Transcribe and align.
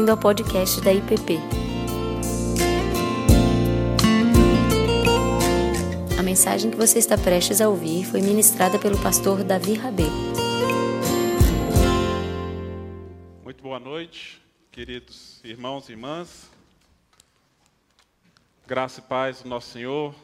bem-vindo 0.00 0.12
ao 0.12 0.16
podcast 0.16 0.80
da 0.80 0.94
IPP. 0.94 1.36
A 6.18 6.22
mensagem 6.22 6.70
que 6.70 6.76
você 6.76 6.98
está 6.98 7.18
prestes 7.18 7.60
a 7.60 7.68
ouvir 7.68 8.06
foi 8.06 8.22
ministrada 8.22 8.78
pelo 8.78 8.98
pastor 9.02 9.44
Davi 9.44 9.74
Rabê. 9.74 10.04
Muito 13.44 13.62
boa 13.62 13.78
noite, 13.78 14.40
queridos 14.72 15.38
irmãos 15.44 15.90
e 15.90 15.92
irmãs. 15.92 16.48
Graça 18.66 19.00
e 19.00 19.02
paz 19.02 19.42
do 19.42 19.50
nosso 19.50 19.70
Senhor 19.70 20.14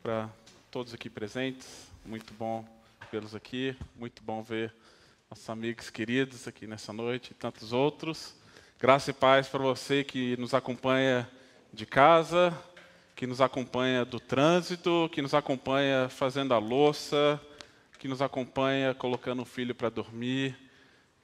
para 0.00 0.30
todos 0.70 0.94
aqui 0.94 1.10
presentes. 1.10 1.88
Muito 2.06 2.32
bom 2.34 2.64
vê-los 3.10 3.34
aqui, 3.34 3.76
muito 3.96 4.22
bom 4.22 4.44
ver 4.44 4.72
nossos 5.28 5.50
amigos 5.50 5.90
queridos 5.90 6.46
aqui 6.46 6.68
nessa 6.68 6.92
noite 6.92 7.32
e 7.32 7.34
tantos 7.34 7.72
outros. 7.72 8.40
Graça 8.82 9.12
e 9.12 9.14
paz 9.14 9.46
para 9.46 9.62
você 9.62 10.02
que 10.02 10.36
nos 10.38 10.54
acompanha 10.54 11.30
de 11.72 11.86
casa, 11.86 12.52
que 13.14 13.28
nos 13.28 13.40
acompanha 13.40 14.04
do 14.04 14.18
trânsito, 14.18 15.08
que 15.12 15.22
nos 15.22 15.34
acompanha 15.34 16.08
fazendo 16.08 16.52
a 16.52 16.58
louça, 16.58 17.40
que 17.96 18.08
nos 18.08 18.20
acompanha 18.20 18.92
colocando 18.92 19.42
o 19.42 19.44
filho 19.44 19.72
para 19.72 19.88
dormir. 19.88 20.58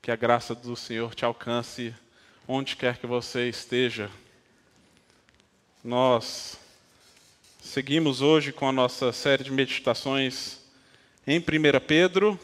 Que 0.01 0.13
a 0.13 0.15
graça 0.15 0.55
do 0.55 0.77
Senhor 0.77 1.17
te 1.17 1.25
alcance 1.25 1.93
onde 2.47 2.77
quer 2.77 2.97
que 2.97 3.09
você 3.09 3.49
esteja. 3.49 4.09
Nós 5.83 6.61
seguimos 7.61 8.23
hoje 8.23 8.53
com 8.53 8.69
a 8.69 8.73
nossa 8.73 9.11
série 9.11 9.43
de 9.43 9.51
meditações 9.51 10.61
em 11.27 11.41
1 11.41 11.43
Pedro. 11.85 12.39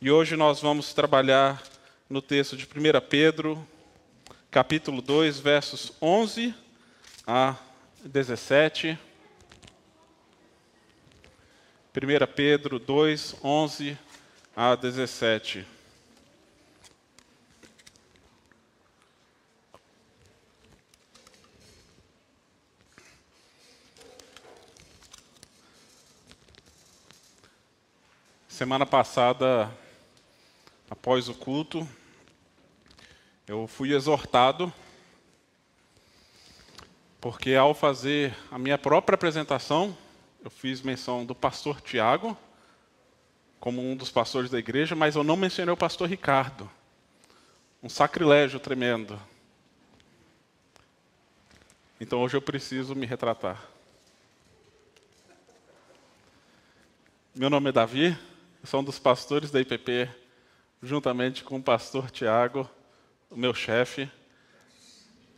E 0.00 0.10
hoje 0.10 0.34
nós 0.34 0.60
vamos 0.60 0.92
trabalhar 0.92 1.62
no 2.10 2.20
texto 2.20 2.56
de 2.56 2.64
1 2.64 2.68
Pedro, 3.08 3.64
capítulo 4.54 5.02
2, 5.02 5.40
versos 5.40 5.92
11 6.00 6.54
a 7.26 7.56
17. 8.04 8.96
1 11.92 12.26
Pedro 12.36 12.78
2, 12.78 13.34
11 13.42 13.98
a 14.54 14.76
17. 14.76 15.66
Semana 28.46 28.86
passada 28.86 29.68
após 30.88 31.28
o 31.28 31.34
culto, 31.34 31.88
eu 33.46 33.66
fui 33.66 33.92
exortado, 33.92 34.72
porque 37.20 37.54
ao 37.54 37.74
fazer 37.74 38.34
a 38.50 38.58
minha 38.58 38.78
própria 38.78 39.14
apresentação, 39.14 39.96
eu 40.42 40.50
fiz 40.50 40.80
menção 40.80 41.26
do 41.26 41.34
pastor 41.34 41.80
Tiago, 41.80 42.36
como 43.60 43.82
um 43.82 43.96
dos 43.96 44.10
pastores 44.10 44.50
da 44.50 44.58
igreja, 44.58 44.94
mas 44.94 45.14
eu 45.14 45.22
não 45.22 45.36
mencionei 45.36 45.72
o 45.72 45.76
pastor 45.76 46.08
Ricardo. 46.08 46.70
Um 47.82 47.88
sacrilégio 47.88 48.58
tremendo. 48.58 49.20
Então 52.00 52.22
hoje 52.22 52.36
eu 52.36 52.42
preciso 52.42 52.94
me 52.94 53.04
retratar. 53.04 53.62
Meu 57.34 57.50
nome 57.50 57.68
é 57.68 57.72
Davi, 57.72 58.18
sou 58.64 58.80
um 58.80 58.84
dos 58.84 58.98
pastores 58.98 59.50
da 59.50 59.60
IPP 59.60 60.08
juntamente 60.82 61.42
com 61.42 61.56
o 61.56 61.62
pastor 61.62 62.10
Tiago, 62.10 62.68
o 63.30 63.36
meu 63.36 63.52
chefe, 63.52 64.10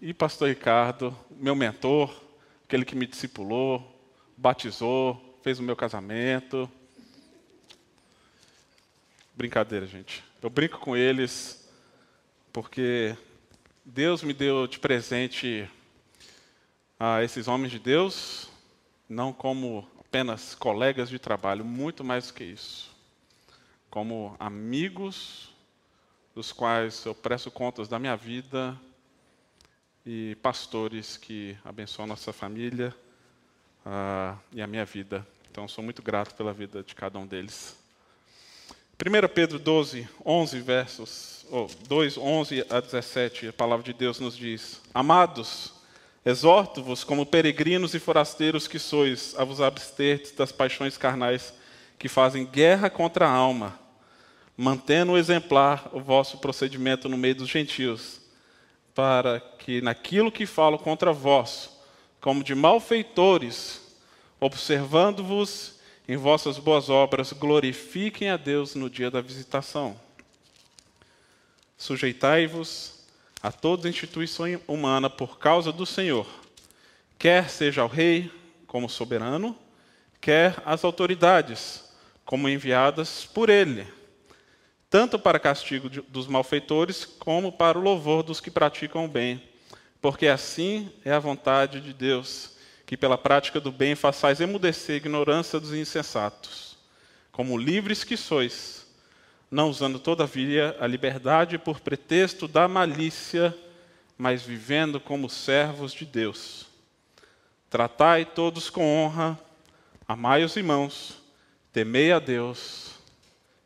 e 0.01 0.13
pastor 0.13 0.49
Ricardo, 0.49 1.17
meu 1.31 1.55
mentor, 1.55 2.15
aquele 2.65 2.85
que 2.85 2.95
me 2.95 3.07
discipulou, 3.07 3.83
batizou, 4.37 5.39
fez 5.43 5.59
o 5.59 5.63
meu 5.63 5.75
casamento. 5.75 6.71
Brincadeira, 9.35 9.87
gente. 9.87 10.23
Eu 10.43 10.51
brinco 10.51 10.79
com 10.79 10.97
eles 10.97 11.69
porque 12.53 13.17
Deus 13.85 14.23
me 14.23 14.33
deu 14.33 14.67
de 14.67 14.79
presente 14.79 15.69
a 16.99 17.23
esses 17.23 17.49
homens 17.49 17.71
de 17.71 17.79
Deus, 17.79 18.49
não 19.09 19.33
como 19.33 19.89
apenas 19.99 20.55
colegas 20.55 21.09
de 21.09 21.19
trabalho, 21.19 21.65
muito 21.65 22.05
mais 22.05 22.27
do 22.29 22.35
que 22.35 22.45
isso 22.45 22.97
como 23.97 24.37
amigos 24.39 25.49
dos 26.37 26.53
quais 26.53 27.03
eu 27.07 27.15
presto 27.15 27.51
contas 27.51 27.89
da 27.89 27.99
minha 27.99 28.15
vida 28.15 28.79
e 30.05 30.37
pastores 30.43 31.17
que 31.17 31.57
abençoam 31.65 32.07
nossa 32.07 32.31
família 32.31 32.95
uh, 33.87 34.39
e 34.53 34.61
a 34.61 34.67
minha 34.67 34.85
vida. 34.85 35.27
Então, 35.51 35.67
sou 35.67 35.83
muito 35.83 36.03
grato 36.03 36.35
pela 36.35 36.53
vida 36.53 36.83
de 36.83 36.95
cada 36.95 37.19
um 37.19 37.27
deles. 37.27 37.75
1 39.03 39.29
Pedro 39.35 39.59
12, 39.59 40.07
11 40.23 40.61
versos, 40.61 41.47
oh, 41.51 41.69
2, 41.89 42.19
11 42.19 42.67
a 42.69 42.81
17, 42.81 43.49
a 43.49 43.53
palavra 43.55 43.87
de 43.87 43.95
Deus 43.95 44.21
nos 44.21 44.37
diz: 44.37 44.83
Amados, 44.93 45.73
exorto-vos 46.23 47.03
como 47.03 47.25
peregrinos 47.25 47.95
e 47.95 47.99
forasteiros 47.99 48.69
que 48.69 48.79
sois, 48.79 49.35
a 49.39 49.45
vos 49.45 49.63
absterdes 49.63 50.33
das 50.33 50.53
paixões 50.53 50.99
carnais 50.99 51.55
que 51.99 52.11
fazem 52.11 52.45
guerra 52.45 52.91
contra 52.91 53.27
a 53.27 53.31
alma 53.33 53.86
mantendo 54.57 55.19
exemplar 55.19 55.91
o 55.93 56.01
vosso 56.01 56.39
procedimento 56.39 57.09
no 57.09 57.19
meio 57.19 57.35
dos 57.35 57.49
gentios, 57.49 58.21
para 58.95 59.39
que 59.39 59.83
naquilo 59.83 60.33
que 60.33 60.47
falo 60.47 60.79
contra 60.79 61.13
vós, 61.13 61.71
como 62.21 62.43
de 62.43 62.55
malfeitores, 62.55 63.83
observando-vos 64.41 65.75
em 66.09 66.17
vossas 66.17 66.59
boas 66.59 66.89
obras, 66.89 67.33
glorifiquem 67.33 68.31
a 68.31 68.37
Deus 68.37 68.75
no 68.75 68.89
dia 68.89 69.11
da 69.11 69.21
visitação. 69.21 70.01
Sujeitai-vos 71.77 73.01
a 73.43 73.53
toda 73.53 73.89
instituição 73.89 74.47
humana 74.67 75.11
por 75.11 75.39
causa 75.39 75.71
do 75.71 75.85
Senhor, 75.85 76.27
quer 77.19 77.51
seja 77.51 77.85
o 77.85 77.89
rei 77.89 78.31
como 78.67 78.89
soberano, 78.89 79.55
quer 80.19 80.63
as 80.65 80.85
autoridades 80.85 81.85
como 82.25 82.49
enviadas 82.49 83.27
por 83.27 83.51
ele 83.51 83.87
tanto 84.97 85.19
para 85.19 85.39
castigo 85.39 85.91
dos 86.09 86.27
malfeitores, 86.27 87.05
como 87.05 87.53
para 87.53 87.79
o 87.79 87.83
louvor 87.83 88.23
dos 88.23 88.41
que 88.41 88.51
praticam 88.51 89.05
o 89.05 89.09
bem. 89.09 89.43
Porque 90.01 90.27
assim 90.27 90.91
é 91.05 91.13
a 91.13 91.19
vontade 91.19 91.83
de 91.83 91.93
Deus, 91.93 92.57
que 92.87 92.97
pela 92.97 93.19
prática 93.19 93.61
do 93.61 93.71
bem 93.71 93.95
façais 93.95 94.41
emudecer 94.41 94.95
a 94.95 94.97
ignorância 94.97 95.61
dos 95.61 95.75
insensatos. 95.75 96.79
Como 97.31 97.59
livres 97.59 98.05
que 98.05 98.17
sois, 98.17 98.87
não 99.51 99.69
usando 99.69 99.99
todavia 99.99 100.75
a 100.81 100.87
liberdade 100.87 101.59
por 101.59 101.79
pretexto 101.79 102.49
da 102.49 102.67
malícia, 102.67 103.55
mas 104.17 104.45
vivendo 104.45 104.99
como 104.99 105.29
servos 105.29 105.93
de 105.93 106.07
Deus. 106.07 106.69
Tratai 107.69 108.25
todos 108.25 108.71
com 108.71 108.83
honra, 108.83 109.39
amai 110.09 110.43
os 110.43 110.57
irmãos, 110.57 111.23
temei 111.71 112.13
a 112.13 112.19
Deus 112.19 112.93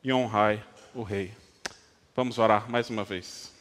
e 0.03 0.13
honrai 0.13 0.69
o 0.95 1.03
Rei. 1.03 1.33
Vamos 2.17 2.39
orar 2.39 2.69
mais 2.69 2.91
uma 2.91 3.05
vez. 3.05 3.53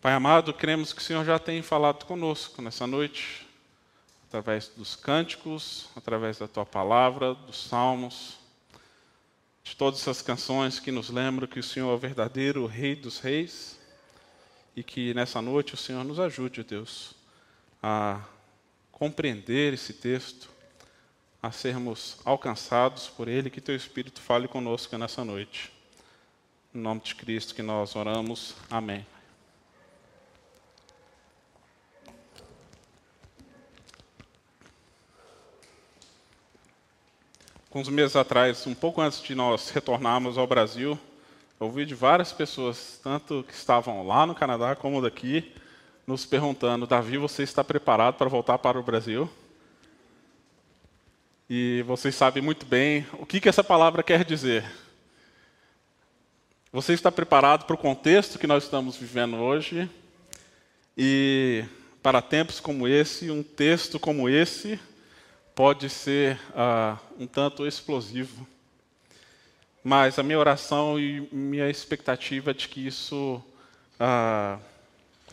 Pai 0.00 0.12
amado, 0.12 0.52
cremos 0.52 0.92
que 0.92 1.00
o 1.00 1.04
Senhor 1.04 1.24
já 1.24 1.38
tem 1.38 1.62
falado 1.62 2.04
conosco 2.04 2.60
nessa 2.60 2.86
noite, 2.86 3.46
através 4.26 4.68
dos 4.68 4.96
cânticos, 4.96 5.88
através 5.94 6.38
da 6.38 6.48
tua 6.48 6.66
palavra, 6.66 7.34
dos 7.34 7.64
salmos, 7.64 8.38
de 9.62 9.76
todas 9.76 10.00
essas 10.00 10.22
canções 10.22 10.80
que 10.80 10.90
nos 10.90 11.10
lembram 11.10 11.46
que 11.46 11.60
o 11.60 11.62
Senhor 11.62 11.90
é 11.90 11.94
o 11.94 11.98
verdadeiro 11.98 12.66
Rei 12.66 12.94
dos 12.94 13.20
Reis 13.20 13.78
e 14.74 14.82
que 14.82 15.14
nessa 15.14 15.40
noite 15.42 15.74
o 15.74 15.76
Senhor 15.76 16.04
nos 16.04 16.18
ajude, 16.18 16.64
Deus, 16.64 17.14
a 17.82 18.20
compreender 18.90 19.74
esse 19.74 19.92
texto 19.92 20.57
a 21.42 21.52
sermos 21.52 22.18
alcançados 22.24 23.08
por 23.08 23.28
Ele, 23.28 23.50
que 23.50 23.60
Teu 23.60 23.76
Espírito 23.76 24.20
fale 24.20 24.48
conosco 24.48 24.96
nessa 24.98 25.24
noite. 25.24 25.72
Em 26.74 26.78
nome 26.78 27.00
de 27.00 27.14
Cristo 27.14 27.54
que 27.54 27.62
nós 27.62 27.94
oramos. 27.94 28.54
Amém. 28.70 29.06
Alguns 37.70 37.88
meses 37.90 38.16
atrás, 38.16 38.66
um 38.66 38.74
pouco 38.74 39.00
antes 39.00 39.22
de 39.22 39.34
nós 39.34 39.70
retornarmos 39.70 40.36
ao 40.36 40.46
Brasil, 40.46 40.98
ouvi 41.60 41.84
de 41.84 41.94
várias 41.94 42.32
pessoas, 42.32 42.98
tanto 43.02 43.44
que 43.46 43.52
estavam 43.54 44.06
lá 44.06 44.26
no 44.26 44.34
Canadá 44.34 44.74
como 44.74 45.00
daqui, 45.00 45.54
nos 46.06 46.26
perguntando: 46.26 46.86
Davi, 46.86 47.18
você 47.18 47.42
está 47.42 47.62
preparado 47.62 48.16
para 48.16 48.28
voltar 48.28 48.58
para 48.58 48.80
o 48.80 48.82
Brasil? 48.82 49.30
E 51.50 51.82
vocês 51.86 52.14
sabem 52.14 52.42
muito 52.42 52.66
bem 52.66 53.06
o 53.14 53.24
que, 53.24 53.40
que 53.40 53.48
essa 53.48 53.64
palavra 53.64 54.02
quer 54.02 54.22
dizer. 54.22 54.70
Você 56.70 56.92
está 56.92 57.10
preparado 57.10 57.64
para 57.64 57.74
o 57.74 57.78
contexto 57.78 58.38
que 58.38 58.46
nós 58.46 58.64
estamos 58.64 58.98
vivendo 58.98 59.36
hoje? 59.36 59.88
E 60.94 61.64
para 62.02 62.20
tempos 62.20 62.60
como 62.60 62.86
esse, 62.86 63.30
um 63.30 63.42
texto 63.42 63.98
como 63.98 64.28
esse 64.28 64.78
pode 65.54 65.88
ser 65.88 66.38
uh, 66.50 66.98
um 67.18 67.26
tanto 67.26 67.66
explosivo. 67.66 68.46
Mas 69.82 70.18
a 70.18 70.22
minha 70.22 70.38
oração 70.38 71.00
e 71.00 71.26
minha 71.32 71.70
expectativa 71.70 72.50
é 72.50 72.54
de 72.54 72.68
que 72.68 72.86
isso 72.86 73.42
uh, 73.98 74.60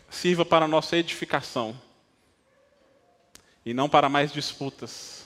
sirva 0.08 0.46
para 0.46 0.64
a 0.64 0.68
nossa 0.68 0.96
edificação 0.96 1.78
e 3.66 3.74
não 3.74 3.86
para 3.86 4.08
mais 4.08 4.32
disputas. 4.32 5.25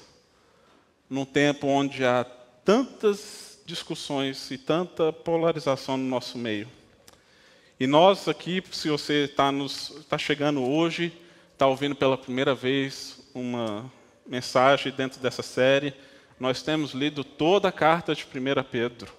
Num 1.10 1.24
tempo 1.24 1.66
onde 1.66 2.04
há 2.04 2.24
tantas 2.64 3.58
discussões 3.66 4.48
e 4.52 4.56
tanta 4.56 5.12
polarização 5.12 5.96
no 5.96 6.04
nosso 6.04 6.38
meio. 6.38 6.68
E 7.80 7.86
nós 7.86 8.28
aqui, 8.28 8.62
se 8.70 8.88
você 8.88 9.24
está 9.24 9.50
tá 10.08 10.16
chegando 10.16 10.62
hoje, 10.62 11.12
está 11.52 11.66
ouvindo 11.66 11.96
pela 11.96 12.16
primeira 12.16 12.54
vez 12.54 13.20
uma 13.34 13.90
mensagem 14.24 14.92
dentro 14.92 15.20
dessa 15.20 15.42
série, 15.42 15.92
nós 16.38 16.62
temos 16.62 16.92
lido 16.92 17.24
toda 17.24 17.68
a 17.68 17.72
carta 17.72 18.14
de 18.14 18.24
1 18.24 18.62
Pedro. 18.70 19.12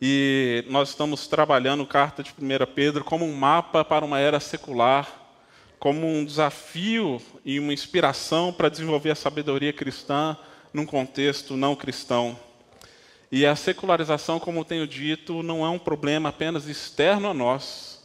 E 0.00 0.64
nós 0.68 0.88
estamos 0.88 1.26
trabalhando 1.26 1.82
a 1.82 1.86
carta 1.86 2.22
de 2.22 2.30
1 2.30 2.74
Pedro 2.74 3.04
como 3.04 3.26
um 3.26 3.34
mapa 3.34 3.84
para 3.84 4.06
uma 4.06 4.18
era 4.18 4.40
secular, 4.40 5.06
como 5.78 6.06
um 6.06 6.24
desafio 6.24 7.20
e 7.44 7.60
uma 7.60 7.74
inspiração 7.74 8.52
para 8.52 8.70
desenvolver 8.70 9.10
a 9.10 9.14
sabedoria 9.14 9.72
cristã 9.72 10.36
num 10.74 10.84
contexto 10.84 11.56
não 11.56 11.76
cristão. 11.76 12.36
E 13.30 13.46
a 13.46 13.54
secularização, 13.54 14.40
como 14.40 14.64
tenho 14.64 14.86
dito, 14.86 15.40
não 15.42 15.64
é 15.64 15.68
um 15.68 15.78
problema 15.78 16.30
apenas 16.30 16.66
externo 16.66 17.28
a 17.28 17.34
nós. 17.34 18.02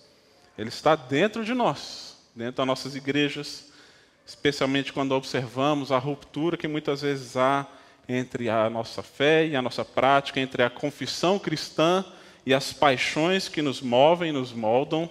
Ele 0.55 0.69
está 0.69 0.95
dentro 0.95 1.43
de 1.43 1.53
nós, 1.55 2.15
dentro 2.35 2.57
das 2.57 2.67
nossas 2.67 2.95
igrejas, 2.95 3.71
especialmente 4.25 4.93
quando 4.93 5.13
observamos 5.13 5.91
a 5.91 5.97
ruptura 5.97 6.55
que 6.55 6.67
muitas 6.67 7.01
vezes 7.01 7.35
há 7.35 7.65
entre 8.07 8.49
a 8.49 8.69
nossa 8.69 9.01
fé 9.01 9.47
e 9.47 9.55
a 9.55 9.61
nossa 9.61 9.83
prática, 9.83 10.39
entre 10.39 10.61
a 10.61 10.69
confissão 10.69 11.39
cristã 11.39 12.05
e 12.45 12.53
as 12.53 12.71
paixões 12.71 13.47
que 13.47 13.61
nos 13.61 13.81
movem 13.81 14.29
e 14.29 14.33
nos 14.33 14.51
moldam, 14.53 15.09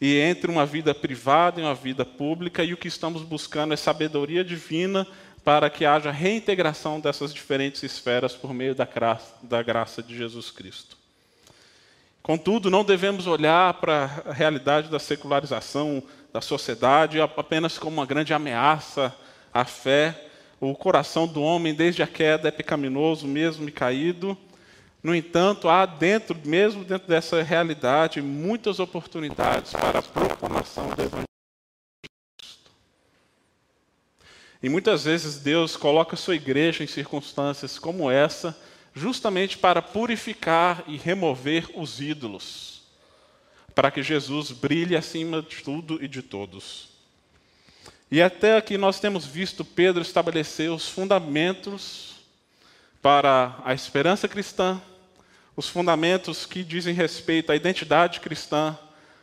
e 0.00 0.18
entre 0.18 0.50
uma 0.50 0.66
vida 0.66 0.94
privada 0.94 1.60
e 1.60 1.64
uma 1.64 1.74
vida 1.74 2.04
pública, 2.04 2.64
e 2.64 2.72
o 2.72 2.76
que 2.76 2.88
estamos 2.88 3.22
buscando 3.22 3.72
é 3.72 3.76
sabedoria 3.76 4.44
divina 4.44 5.06
para 5.44 5.68
que 5.68 5.84
haja 5.84 6.10
reintegração 6.10 7.00
dessas 7.00 7.34
diferentes 7.34 7.82
esferas 7.82 8.34
por 8.34 8.54
meio 8.54 8.74
da 8.74 8.84
graça, 8.84 9.34
da 9.42 9.62
graça 9.62 10.02
de 10.02 10.16
Jesus 10.16 10.50
Cristo. 10.50 10.96
Contudo, 12.22 12.70
não 12.70 12.84
devemos 12.84 13.26
olhar 13.26 13.74
para 13.74 14.22
a 14.26 14.32
realidade 14.32 14.88
da 14.88 15.00
secularização 15.00 16.02
da 16.32 16.40
sociedade 16.40 17.20
apenas 17.20 17.78
como 17.78 17.96
uma 17.96 18.06
grande 18.06 18.32
ameaça 18.32 19.14
à 19.52 19.64
fé. 19.64 20.28
O 20.60 20.74
coração 20.74 21.26
do 21.26 21.42
homem, 21.42 21.74
desde 21.74 22.02
a 22.02 22.06
queda, 22.06 22.48
é 22.48 22.52
pecaminoso, 22.52 23.26
mesmo 23.26 23.68
e 23.68 23.72
caído. 23.72 24.38
No 25.02 25.12
entanto, 25.14 25.68
há 25.68 25.84
dentro, 25.84 26.38
mesmo 26.44 26.84
dentro 26.84 27.08
dessa 27.08 27.42
realidade, 27.42 28.22
muitas 28.22 28.78
oportunidades 28.78 29.72
para 29.72 29.98
a 29.98 30.02
proclamação 30.02 30.88
do 30.90 31.02
Evangelho. 31.02 31.31
E 34.62 34.68
muitas 34.68 35.04
vezes 35.04 35.38
Deus 35.38 35.76
coloca 35.76 36.14
a 36.14 36.18
sua 36.18 36.36
igreja 36.36 36.84
em 36.84 36.86
circunstâncias 36.86 37.78
como 37.78 38.10
essa, 38.10 38.56
justamente 38.94 39.58
para 39.58 39.82
purificar 39.82 40.84
e 40.86 40.96
remover 40.96 41.68
os 41.74 42.00
ídolos, 42.00 42.82
para 43.74 43.90
que 43.90 44.02
Jesus 44.02 44.52
brilhe 44.52 44.96
acima 44.96 45.42
de 45.42 45.56
tudo 45.62 45.98
e 46.02 46.06
de 46.06 46.22
todos. 46.22 46.90
E 48.10 48.22
até 48.22 48.56
aqui 48.56 48.78
nós 48.78 49.00
temos 49.00 49.24
visto 49.24 49.64
Pedro 49.64 50.02
estabelecer 50.02 50.70
os 50.70 50.88
fundamentos 50.88 52.12
para 53.00 53.58
a 53.64 53.74
esperança 53.74 54.28
cristã, 54.28 54.80
os 55.56 55.68
fundamentos 55.68 56.46
que 56.46 56.62
dizem 56.62 56.94
respeito 56.94 57.50
à 57.50 57.56
identidade 57.56 58.20
cristã, 58.20 58.78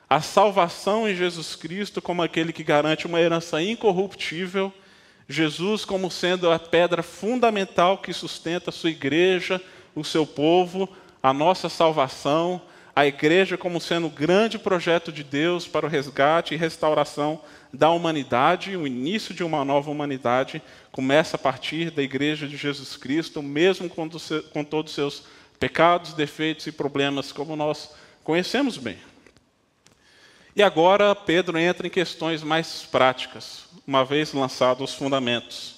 à 0.09 0.19
salvação 0.21 1.07
em 1.07 1.15
Jesus 1.15 1.55
Cristo 1.55 2.01
como 2.01 2.21
aquele 2.21 2.51
que 2.51 2.63
garante 2.63 3.07
uma 3.07 3.21
herança 3.21 3.61
incorruptível 3.61 4.73
Jesus 5.29 5.85
como 5.85 6.09
sendo 6.09 6.51
a 6.51 6.57
pedra 6.57 7.03
fundamental 7.03 7.99
que 7.99 8.11
sustenta 8.11 8.71
a 8.71 8.73
sua 8.73 8.89
igreja, 8.89 9.61
o 9.95 10.03
seu 10.03 10.25
povo, 10.25 10.89
a 11.21 11.31
nossa 11.31 11.69
salvação, 11.69 12.59
a 12.95 13.05
igreja 13.05 13.55
como 13.55 13.79
sendo 13.79 14.07
o 14.07 14.09
grande 14.09 14.57
projeto 14.57 15.11
de 15.11 15.23
Deus 15.23 15.67
para 15.67 15.85
o 15.85 15.89
resgate 15.89 16.55
e 16.55 16.57
restauração 16.57 17.39
da 17.71 17.91
humanidade, 17.91 18.75
o 18.75 18.87
início 18.87 19.33
de 19.33 19.43
uma 19.43 19.63
nova 19.63 19.91
humanidade 19.91 20.63
começa 20.91 21.35
a 21.35 21.39
partir 21.39 21.91
da 21.91 22.01
igreja 22.01 22.47
de 22.47 22.57
Jesus 22.57 22.97
Cristo, 22.97 23.43
mesmo 23.43 23.87
com, 23.87 24.09
com 24.51 24.63
todos 24.63 24.91
os 24.91 24.95
seus 24.95 25.23
pecados, 25.59 26.13
defeitos 26.13 26.65
e 26.65 26.71
problemas, 26.71 27.31
como 27.31 27.55
nós 27.55 27.91
conhecemos 28.23 28.77
bem. 28.77 28.97
E 30.59 30.61
agora 30.61 31.15
Pedro 31.15 31.57
entra 31.57 31.87
em 31.87 31.89
questões 31.89 32.43
mais 32.43 32.83
práticas, 32.83 33.63
uma 33.87 34.03
vez 34.03 34.33
lançados 34.33 34.89
os 34.89 34.93
fundamentos. 34.93 35.75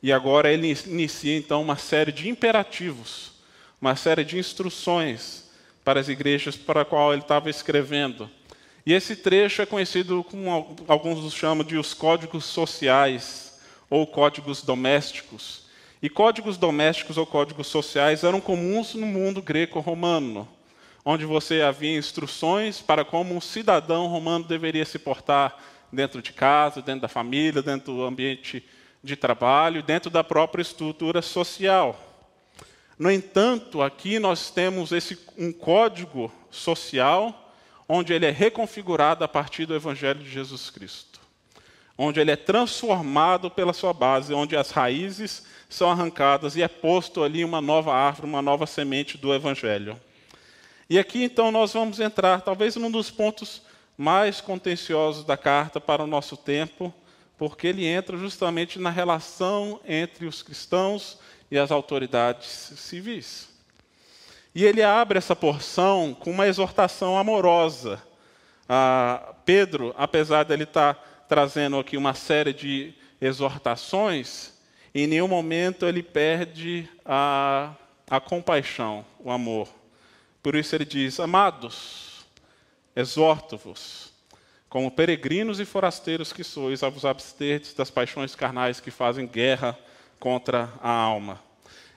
E 0.00 0.12
agora 0.12 0.52
ele 0.52 0.72
inicia 0.86 1.36
então 1.36 1.60
uma 1.60 1.74
série 1.74 2.12
de 2.12 2.28
imperativos, 2.28 3.32
uma 3.80 3.96
série 3.96 4.24
de 4.24 4.38
instruções 4.38 5.50
para 5.84 5.98
as 5.98 6.08
igrejas 6.08 6.54
para 6.54 6.82
a 6.82 6.84
qual 6.84 7.12
ele 7.12 7.22
estava 7.22 7.50
escrevendo. 7.50 8.30
E 8.86 8.92
esse 8.92 9.16
trecho 9.16 9.60
é 9.60 9.66
conhecido 9.66 10.22
como 10.22 10.76
alguns 10.86 11.18
os 11.18 11.34
chamam 11.34 11.64
de 11.64 11.76
os 11.76 11.92
códigos 11.92 12.44
sociais 12.44 13.58
ou 13.90 14.06
códigos 14.06 14.62
domésticos. 14.62 15.64
E 16.00 16.08
códigos 16.08 16.56
domésticos 16.56 17.16
ou 17.16 17.26
códigos 17.26 17.66
sociais 17.66 18.22
eram 18.22 18.40
comuns 18.40 18.94
no 18.94 19.04
mundo 19.04 19.42
greco-romano 19.42 20.46
onde 21.04 21.24
você 21.24 21.62
havia 21.62 21.96
instruções 21.96 22.80
para 22.80 23.04
como 23.04 23.34
um 23.34 23.40
cidadão 23.40 24.06
romano 24.06 24.44
deveria 24.44 24.84
se 24.84 24.98
portar 24.98 25.56
dentro 25.92 26.22
de 26.22 26.32
casa, 26.32 26.80
dentro 26.80 27.02
da 27.02 27.08
família, 27.08 27.62
dentro 27.62 27.92
do 27.92 28.04
ambiente 28.04 28.64
de 29.02 29.16
trabalho, 29.16 29.82
dentro 29.82 30.10
da 30.10 30.22
própria 30.22 30.62
estrutura 30.62 31.20
social. 31.20 31.98
No 32.98 33.10
entanto, 33.10 33.82
aqui 33.82 34.18
nós 34.18 34.50
temos 34.50 34.92
esse 34.92 35.18
um 35.36 35.52
código 35.52 36.32
social 36.50 37.52
onde 37.88 38.12
ele 38.12 38.26
é 38.26 38.30
reconfigurado 38.30 39.24
a 39.24 39.28
partir 39.28 39.66
do 39.66 39.74
evangelho 39.74 40.20
de 40.20 40.30
Jesus 40.30 40.70
Cristo. 40.70 41.20
Onde 41.98 42.20
ele 42.20 42.30
é 42.30 42.36
transformado 42.36 43.50
pela 43.50 43.72
sua 43.72 43.92
base, 43.92 44.32
onde 44.32 44.56
as 44.56 44.70
raízes 44.70 45.44
são 45.68 45.90
arrancadas 45.90 46.56
e 46.56 46.62
é 46.62 46.68
posto 46.68 47.22
ali 47.22 47.44
uma 47.44 47.60
nova 47.60 47.92
árvore, 47.92 48.28
uma 48.28 48.40
nova 48.40 48.66
semente 48.66 49.18
do 49.18 49.34
evangelho. 49.34 49.98
E 50.92 50.98
aqui 50.98 51.24
então 51.24 51.50
nós 51.50 51.72
vamos 51.72 52.00
entrar, 52.00 52.42
talvez, 52.42 52.76
num 52.76 52.90
dos 52.90 53.10
pontos 53.10 53.62
mais 53.96 54.42
contenciosos 54.42 55.24
da 55.24 55.38
carta 55.38 55.80
para 55.80 56.04
o 56.04 56.06
nosso 56.06 56.36
tempo, 56.36 56.92
porque 57.38 57.68
ele 57.68 57.86
entra 57.86 58.14
justamente 58.18 58.78
na 58.78 58.90
relação 58.90 59.80
entre 59.88 60.26
os 60.26 60.42
cristãos 60.42 61.18
e 61.50 61.58
as 61.58 61.70
autoridades 61.70 62.74
civis. 62.76 63.48
E 64.54 64.66
ele 64.66 64.82
abre 64.82 65.16
essa 65.16 65.34
porção 65.34 66.12
com 66.12 66.30
uma 66.30 66.46
exortação 66.46 67.16
amorosa. 67.16 67.98
Pedro, 69.46 69.94
apesar 69.96 70.44
de 70.44 70.52
ele 70.52 70.64
estar 70.64 71.24
trazendo 71.26 71.78
aqui 71.78 71.96
uma 71.96 72.12
série 72.12 72.52
de 72.52 72.92
exortações, 73.18 74.52
em 74.94 75.06
nenhum 75.06 75.26
momento 75.26 75.86
ele 75.86 76.02
perde 76.02 76.86
a, 77.02 77.72
a 78.10 78.20
compaixão, 78.20 79.06
o 79.18 79.30
amor. 79.30 79.80
Por 80.42 80.56
isso 80.56 80.74
ele 80.74 80.84
diz: 80.84 81.20
Amados, 81.20 82.26
exorto-vos, 82.96 84.12
como 84.68 84.90
peregrinos 84.90 85.60
e 85.60 85.64
forasteiros 85.64 86.32
que 86.32 86.42
sois, 86.42 86.82
a 86.82 86.88
vos 86.88 87.04
absterdes 87.04 87.74
das 87.74 87.90
paixões 87.90 88.34
carnais 88.34 88.80
que 88.80 88.90
fazem 88.90 89.26
guerra 89.26 89.78
contra 90.18 90.72
a 90.82 90.90
alma. 90.90 91.40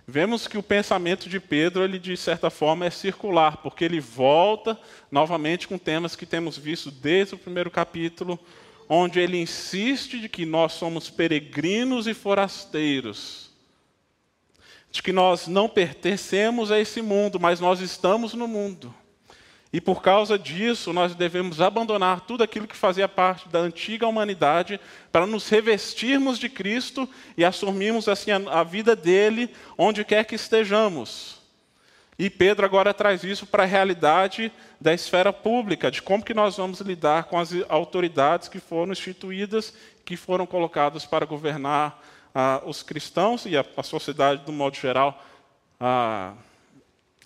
Vemos 0.07 0.47
que 0.47 0.57
o 0.57 0.61
pensamento 0.61 1.27
de 1.27 1.39
Pedro, 1.39 1.83
ele 1.83 1.97
de 1.97 2.15
certa 2.15 2.51
forma 2.51 2.85
é 2.85 2.91
circular, 2.91 3.57
porque 3.57 3.83
ele 3.83 3.99
volta 3.99 4.79
novamente 5.09 5.67
com 5.67 5.79
temas 5.79 6.15
que 6.15 6.27
temos 6.27 6.55
visto 6.55 6.91
desde 6.91 7.33
o 7.33 7.39
primeiro 7.39 7.71
capítulo, 7.71 8.39
onde 8.87 9.19
ele 9.19 9.41
insiste 9.41 10.19
de 10.19 10.29
que 10.29 10.45
nós 10.45 10.73
somos 10.73 11.09
peregrinos 11.09 12.05
e 12.05 12.13
forasteiros 12.13 13.44
de 14.95 15.03
que 15.03 15.11
nós 15.11 15.45
não 15.45 15.67
pertencemos 15.67 16.71
a 16.71 16.79
esse 16.79 17.01
mundo, 17.01 17.37
mas 17.37 17.59
nós 17.59 17.81
estamos 17.81 18.33
no 18.33 18.47
mundo. 18.47 18.95
E 19.73 19.81
por 19.81 20.01
causa 20.01 20.39
disso, 20.39 20.93
nós 20.93 21.13
devemos 21.13 21.59
abandonar 21.59 22.21
tudo 22.21 22.45
aquilo 22.45 22.65
que 22.65 22.77
fazia 22.77 23.05
parte 23.05 23.49
da 23.49 23.59
antiga 23.59 24.07
humanidade 24.07 24.79
para 25.11 25.27
nos 25.27 25.49
revestirmos 25.49 26.39
de 26.39 26.47
Cristo 26.47 27.09
e 27.35 27.43
assumirmos 27.43 28.07
assim 28.07 28.31
a, 28.31 28.63
vida 28.63 28.95
dele 28.95 29.49
onde 29.77 30.05
quer 30.05 30.23
que 30.23 30.35
estejamos. 30.35 31.41
E 32.17 32.29
Pedro 32.29 32.65
agora 32.65 32.93
traz 32.93 33.21
isso 33.25 33.45
para 33.45 33.63
a 33.63 33.65
realidade 33.65 34.49
da 34.79 34.93
esfera 34.93 35.33
pública, 35.33 35.91
de 35.91 36.01
como 36.01 36.23
que 36.23 36.33
nós 36.33 36.55
vamos 36.55 36.79
lidar 36.79 37.25
com 37.25 37.37
as 37.37 37.49
autoridades 37.67 38.47
que 38.47 38.61
foram 38.61 38.93
instituídas, 38.93 39.73
que 40.05 40.15
foram 40.15 40.45
colocadas 40.45 41.05
para 41.05 41.25
governar 41.25 42.01
ah, 42.35 42.61
os 42.65 42.83
cristãos 42.83 43.45
e 43.45 43.55
a, 43.55 43.65
a, 43.77 43.81
sociedade 43.81 44.43
do 44.43 44.51
modo 44.51 44.75
geral, 44.75 45.25
ah, 45.79 46.33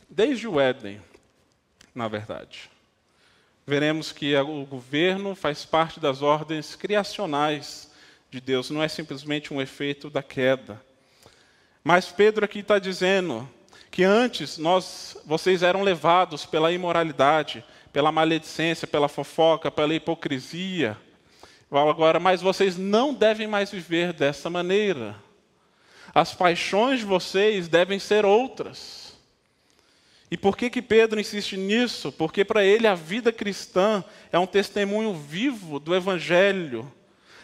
desde 0.07 0.47
o 0.47 0.59
Éden, 0.59 1.01
na 1.95 2.07
verdade. 2.07 2.69
Veremos 3.65 4.11
que 4.11 4.35
o 4.37 4.65
governo 4.65 5.33
faz 5.33 5.65
parte 5.65 5.99
das 5.99 6.21
ordens 6.21 6.75
criacionais 6.75 7.91
de 8.29 8.39
Deus, 8.39 8.69
não 8.69 8.83
é 8.83 8.87
simplesmente 8.87 9.51
um 9.51 9.59
efeito 9.59 10.11
da 10.11 10.21
queda. 10.21 10.79
Mas 11.83 12.11
Pedro 12.11 12.45
aqui 12.45 12.59
está 12.59 12.77
dizendo 12.77 13.49
que 13.89 14.03
antes 14.03 14.59
nós, 14.59 15.17
vocês 15.25 15.63
eram 15.63 15.81
levados 15.81 16.45
pela 16.45 16.71
imoralidade, 16.71 17.65
pela 17.91 18.11
maledicência, 18.11 18.87
pela 18.87 19.07
fofoca, 19.07 19.71
pela 19.71 19.95
hipocrisia. 19.95 20.95
Agora, 21.71 22.19
mas 22.19 22.41
vocês 22.41 22.77
não 22.77 23.13
devem 23.13 23.47
mais 23.47 23.69
viver 23.69 24.11
dessa 24.11 24.49
maneira. 24.49 25.15
As 26.13 26.33
paixões 26.33 26.99
de 26.99 27.05
vocês 27.05 27.67
devem 27.67 27.99
ser 27.99 28.25
outras. 28.25 29.15
E 30.31 30.37
por 30.37 30.55
que, 30.57 30.69
que 30.69 30.81
Pedro 30.81 31.19
insiste 31.19 31.57
nisso? 31.57 32.11
Porque 32.11 32.45
para 32.45 32.63
ele 32.63 32.87
a 32.87 32.95
vida 32.95 33.31
cristã 33.31 34.03
é 34.31 34.37
um 34.37 34.45
testemunho 34.45 35.13
vivo 35.13 35.79
do 35.79 35.95
Evangelho. 35.95 36.91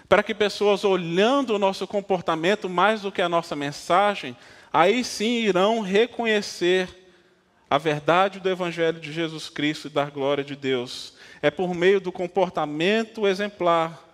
Para 0.07 0.21
que 0.21 0.35
pessoas, 0.35 0.83
olhando 0.83 1.55
o 1.55 1.59
nosso 1.59 1.87
comportamento 1.87 2.69
mais 2.69 3.01
do 3.01 3.11
que 3.11 3.21
a 3.23 3.29
nossa 3.29 3.55
mensagem, 3.55 4.37
aí 4.71 5.03
sim 5.03 5.41
irão 5.41 5.81
reconhecer 5.81 6.87
a 7.69 7.79
verdade 7.79 8.39
do 8.39 8.49
Evangelho 8.49 8.99
de 8.99 9.11
Jesus 9.11 9.49
Cristo 9.49 9.87
e 9.87 9.89
da 9.91 10.05
glória 10.05 10.43
de 10.43 10.55
Deus. 10.55 11.13
É 11.41 11.49
por 11.49 11.73
meio 11.73 11.99
do 11.99 12.11
comportamento 12.11 13.27
exemplar, 13.27 14.04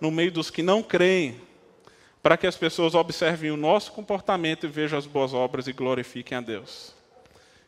no 0.00 0.10
meio 0.10 0.32
dos 0.32 0.50
que 0.50 0.62
não 0.62 0.82
creem, 0.82 1.40
para 2.22 2.36
que 2.36 2.46
as 2.46 2.56
pessoas 2.56 2.94
observem 2.94 3.50
o 3.50 3.56
nosso 3.56 3.92
comportamento 3.92 4.66
e 4.66 4.68
vejam 4.68 4.98
as 4.98 5.06
boas 5.06 5.32
obras 5.32 5.66
e 5.66 5.72
glorifiquem 5.72 6.38
a 6.38 6.40
Deus. 6.40 6.94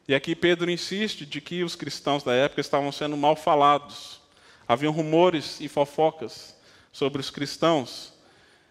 E 0.09 0.15
aqui 0.15 0.35
Pedro 0.35 0.71
insiste 0.71 1.27
de 1.27 1.41
que 1.41 1.63
os 1.63 1.77
cristãos 1.77 2.23
da 2.23 2.33
época 2.33 2.63
estavam 2.63 2.91
sendo 2.91 3.17
mal 3.17 3.37
falados. 3.37 4.21
Haviam 4.67 4.93
rumores 4.93 5.61
e 5.61 5.69
fofocas 5.69 6.57
sobre 6.91 7.21
os 7.21 7.31
cristãos. 7.31 8.15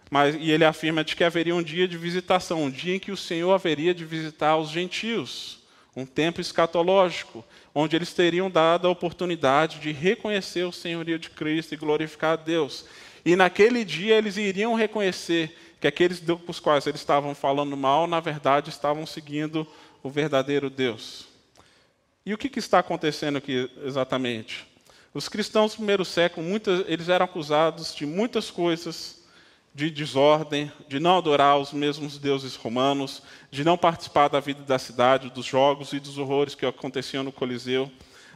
Mas, 0.09 0.35
e 0.35 0.51
ele 0.51 0.65
afirma 0.65 1.03
de 1.03 1.15
que 1.15 1.23
haveria 1.23 1.53
um 1.55 1.61
dia 1.61 1.87
de 1.87 1.97
visitação, 1.97 2.63
um 2.63 2.71
dia 2.71 2.95
em 2.95 2.99
que 2.99 3.11
o 3.11 3.17
Senhor 3.17 3.51
haveria 3.51 3.93
de 3.93 4.03
visitar 4.03 4.57
os 4.57 4.69
gentios, 4.69 5.59
um 5.95 6.05
tempo 6.05 6.41
escatológico, 6.41 7.45
onde 7.73 7.95
eles 7.95 8.13
teriam 8.13 8.49
dado 8.49 8.87
a 8.87 8.91
oportunidade 8.91 9.79
de 9.79 9.91
reconhecer 9.91 10.63
o 10.63 10.71
senhorio 10.71 11.19
de 11.19 11.29
Cristo 11.29 11.73
e 11.73 11.77
glorificar 11.77 12.33
a 12.33 12.35
Deus. 12.35 12.85
E 13.27 13.35
naquele 13.35 13.83
dia 13.83 14.15
eles 14.15 14.37
iriam 14.37 14.73
reconhecer 14.73 15.53
que 15.81 15.87
aqueles 15.87 16.21
dos 16.21 16.61
quais 16.61 16.87
eles 16.87 17.01
estavam 17.01 17.35
falando 17.35 17.75
mal, 17.75 18.07
na 18.07 18.21
verdade, 18.21 18.69
estavam 18.69 19.05
seguindo 19.05 19.67
o 20.01 20.09
verdadeiro 20.09 20.69
Deus. 20.69 21.27
E 22.25 22.33
o 22.33 22.37
que, 22.37 22.47
que 22.47 22.59
está 22.59 22.79
acontecendo 22.79 23.37
aqui 23.37 23.69
exatamente? 23.83 24.65
Os 25.13 25.27
cristãos 25.27 25.73
do 25.73 25.79
primeiro 25.79 26.05
século, 26.05 26.47
muitas, 26.47 26.85
eles 26.87 27.09
eram 27.09 27.25
acusados 27.25 27.93
de 27.93 28.05
muitas 28.05 28.49
coisas 28.49 29.21
de 29.75 29.89
desordem, 29.89 30.71
de 30.87 30.97
não 30.97 31.17
adorar 31.17 31.59
os 31.59 31.73
mesmos 31.73 32.17
deuses 32.17 32.55
romanos, 32.55 33.21
de 33.51 33.61
não 33.61 33.77
participar 33.77 34.29
da 34.29 34.39
vida 34.39 34.63
da 34.63 34.79
cidade, 34.79 35.29
dos 35.31 35.45
jogos 35.45 35.91
e 35.91 35.99
dos 35.99 36.17
horrores 36.17 36.55
que 36.55 36.65
aconteciam 36.65 37.25
no 37.25 37.33
Coliseu, 37.33 37.91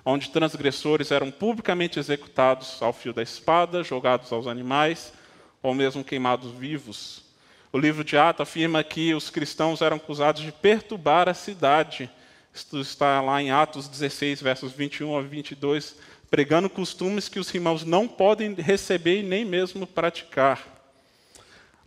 onde 0.06 0.30
transgressores 0.30 1.12
eram 1.12 1.30
publicamente 1.30 2.00
executados 2.00 2.82
ao 2.82 2.94
fio 2.94 3.14
da 3.14 3.22
espada, 3.22 3.84
jogados 3.84 4.32
aos 4.32 4.48
animais 4.48 5.14
ou 5.62 5.74
mesmo 5.74 6.04
queimados 6.04 6.52
vivos. 6.52 7.24
O 7.72 7.78
livro 7.78 8.04
de 8.04 8.18
Atos 8.18 8.42
afirma 8.42 8.84
que 8.84 9.14
os 9.14 9.30
cristãos 9.30 9.82
eram 9.82 9.98
acusados 9.98 10.42
de 10.42 10.52
perturbar 10.52 11.30
a 11.30 11.34
cidade. 11.34 12.10
Isto 12.54 12.82
está 12.82 13.22
lá 13.22 13.42
em 13.42 13.52
Atos 13.52 13.88
16, 13.88 14.42
versos 14.42 14.74
21 14.74 15.18
a 15.18 15.22
22, 15.22 15.96
pregando 16.30 16.70
costumes 16.70 17.30
que 17.30 17.40
os 17.40 17.54
irmãos 17.54 17.86
não 17.86 18.08
podem 18.08 18.54
receber 18.56 19.20
e 19.20 19.24
nem 19.24 19.46
mesmo 19.46 19.88
praticar. 19.88 20.68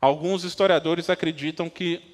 Alguns 0.00 0.44
historiadores 0.44 1.10
acreditam 1.10 1.68
que 1.68 2.13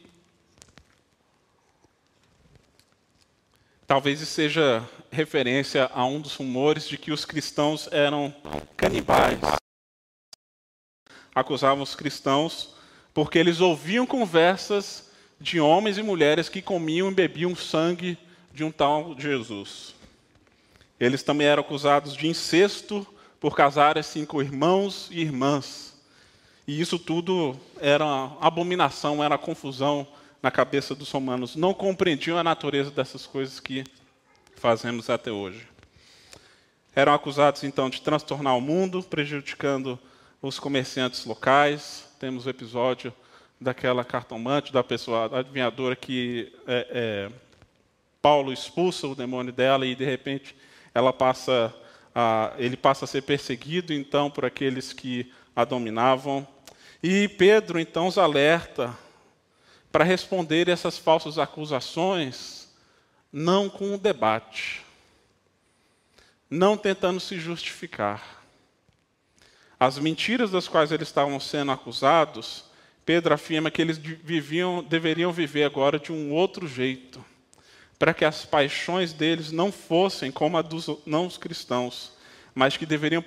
talvez 3.91 4.21
seja 4.21 4.89
referência 5.11 5.91
a 5.93 6.05
um 6.05 6.21
dos 6.21 6.37
rumores 6.37 6.87
de 6.87 6.97
que 6.97 7.11
os 7.11 7.25
cristãos 7.25 7.89
eram 7.91 8.33
canibais. 8.77 9.41
Acusavam 11.35 11.83
os 11.83 11.97
cristãos 11.97 12.77
porque 13.13 13.37
eles 13.37 13.61
ouviam 13.61 14.07
conversas 14.07 15.11
de 15.41 15.59
homens 15.59 15.99
e 15.99 16.05
mulheres 16.05 16.49
que 16.49 16.63
comiam 16.63 17.11
e 17.11 17.15
bebiam 17.15 17.57
sangue 17.57 18.17
de 18.55 18.63
um 18.63 18.71
tal 18.71 19.19
Jesus. 19.19 19.93
Eles 21.01 21.25
também 21.25 21.49
eram 21.49 21.63
acusados 21.63 22.15
de 22.15 22.29
incesto 22.29 23.05
por 23.41 23.57
casarem-se 23.57 24.25
com 24.25 24.41
irmãos 24.41 25.09
e 25.11 25.21
irmãs. 25.21 25.97
E 26.65 26.81
isso 26.81 26.97
tudo 26.97 27.59
era 27.81 28.07
abominação, 28.41 29.21
era 29.21 29.37
confusão 29.37 30.07
na 30.43 30.51
cabeça 30.51 30.95
dos 30.95 31.11
romanos. 31.11 31.57
Não 31.57 31.75
compreendiam 31.75 32.39
a 32.39 32.45
natureza 32.45 32.91
dessas 32.91 33.27
coisas 33.27 33.61
que 33.61 33.85
fazemos 34.57 35.11
até 35.11 35.31
hoje. 35.31 35.67
Eram 36.95 37.15
acusados 37.15 37.63
então 37.63 37.89
de 37.89 38.03
transtornar 38.03 38.57
o 38.57 38.61
mundo, 38.61 39.03
prejudicando 39.03 39.99
os 40.43 40.59
comerciantes 40.59 41.25
locais. 41.25 42.09
Temos 42.19 42.47
o 42.47 42.51
episódio 42.51 43.13
daquela 43.61 44.05
cartomante, 44.05 44.73
da 44.73 44.83
pessoa 44.83 45.39
adivinhadora 45.39 45.95
que 45.95 46.53
é, 46.67 46.87
é, 46.91 47.31
Paulo 48.23 48.53
expulsa 48.53 49.07
o 49.07 49.15
demônio 49.15 49.53
dela 49.53 49.87
e 49.87 49.95
de 49.95 50.05
repente 50.05 50.57
ela 50.95 51.13
passa 51.13 51.75
a, 52.15 52.53
ele 52.59 52.77
passa 52.77 53.05
a 53.05 53.09
ser 53.09 53.23
perseguido 53.23 53.93
então 53.93 54.31
por 54.31 54.45
aqueles 54.45 54.93
que 54.93 55.31
a 55.55 55.65
dominavam. 55.65 56.47
E 57.03 57.29
Pedro 57.29 57.79
então 57.79 58.07
os 58.07 58.19
alerta 58.19 58.97
para 59.93 60.05
responder 60.05 60.69
essas 60.69 60.99
falsas 60.99 61.39
acusações, 61.39 62.69
não 63.33 63.69
com 63.69 63.95
o 63.95 63.99
debate, 63.99 64.85
não 66.49 66.77
tentando 66.77 67.21
se 67.21 67.39
justificar. 67.39 68.45
As 69.79 69.99
mentiras 69.99 70.51
das 70.51 70.69
quais 70.69 70.93
eles 70.93 71.09
estavam 71.09 71.41
sendo 71.41 71.73
acusados, 71.73 72.65
Pedro 73.05 73.35
afirma 73.35 73.71
que 73.71 73.81
eles 73.81 73.99
viviam, 73.99 74.83
deveriam 74.83 75.33
viver 75.33 75.65
agora 75.65 75.99
de 75.99 76.13
um 76.13 76.33
outro 76.33 76.69
jeito, 76.69 77.25
para 77.99 78.15
que 78.15 78.25
as 78.25 78.45
paixões 78.45 79.13
deles 79.13 79.51
não 79.51 79.73
fossem 79.73 80.31
como 80.31 80.57
a 80.57 80.63
dos 80.63 80.89
não 81.05 81.29
cristãos, 81.29 82.13
mas 82.55 82.77
que 82.77 82.87
deveriam 82.87 83.25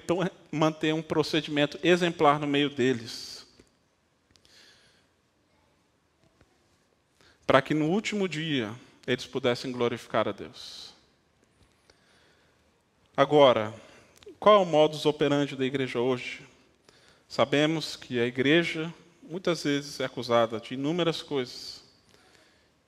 manter 0.52 0.94
um 0.94 1.02
procedimento 1.02 1.78
exemplar 1.84 2.40
no 2.40 2.48
meio 2.48 2.70
deles 2.70 3.33
para 7.46 7.62
que 7.62 7.74
no 7.74 7.86
último 7.88 8.28
dia 8.28 8.74
eles 9.06 9.26
pudessem 9.26 9.72
glorificar 9.72 10.28
a 10.28 10.32
Deus. 10.32 10.94
Agora, 13.16 13.74
qual 14.40 14.56
é 14.56 14.64
o 14.64 14.66
modus 14.66 15.06
operandi 15.06 15.56
da 15.56 15.66
igreja 15.66 16.00
hoje? 16.00 16.42
Sabemos 17.28 17.96
que 17.96 18.20
a 18.20 18.26
igreja 18.26 18.94
muitas 19.22 19.64
vezes 19.64 20.00
é 20.00 20.06
acusada 20.06 20.60
de 20.60 20.74
inúmeras 20.74 21.22
coisas. 21.22 21.84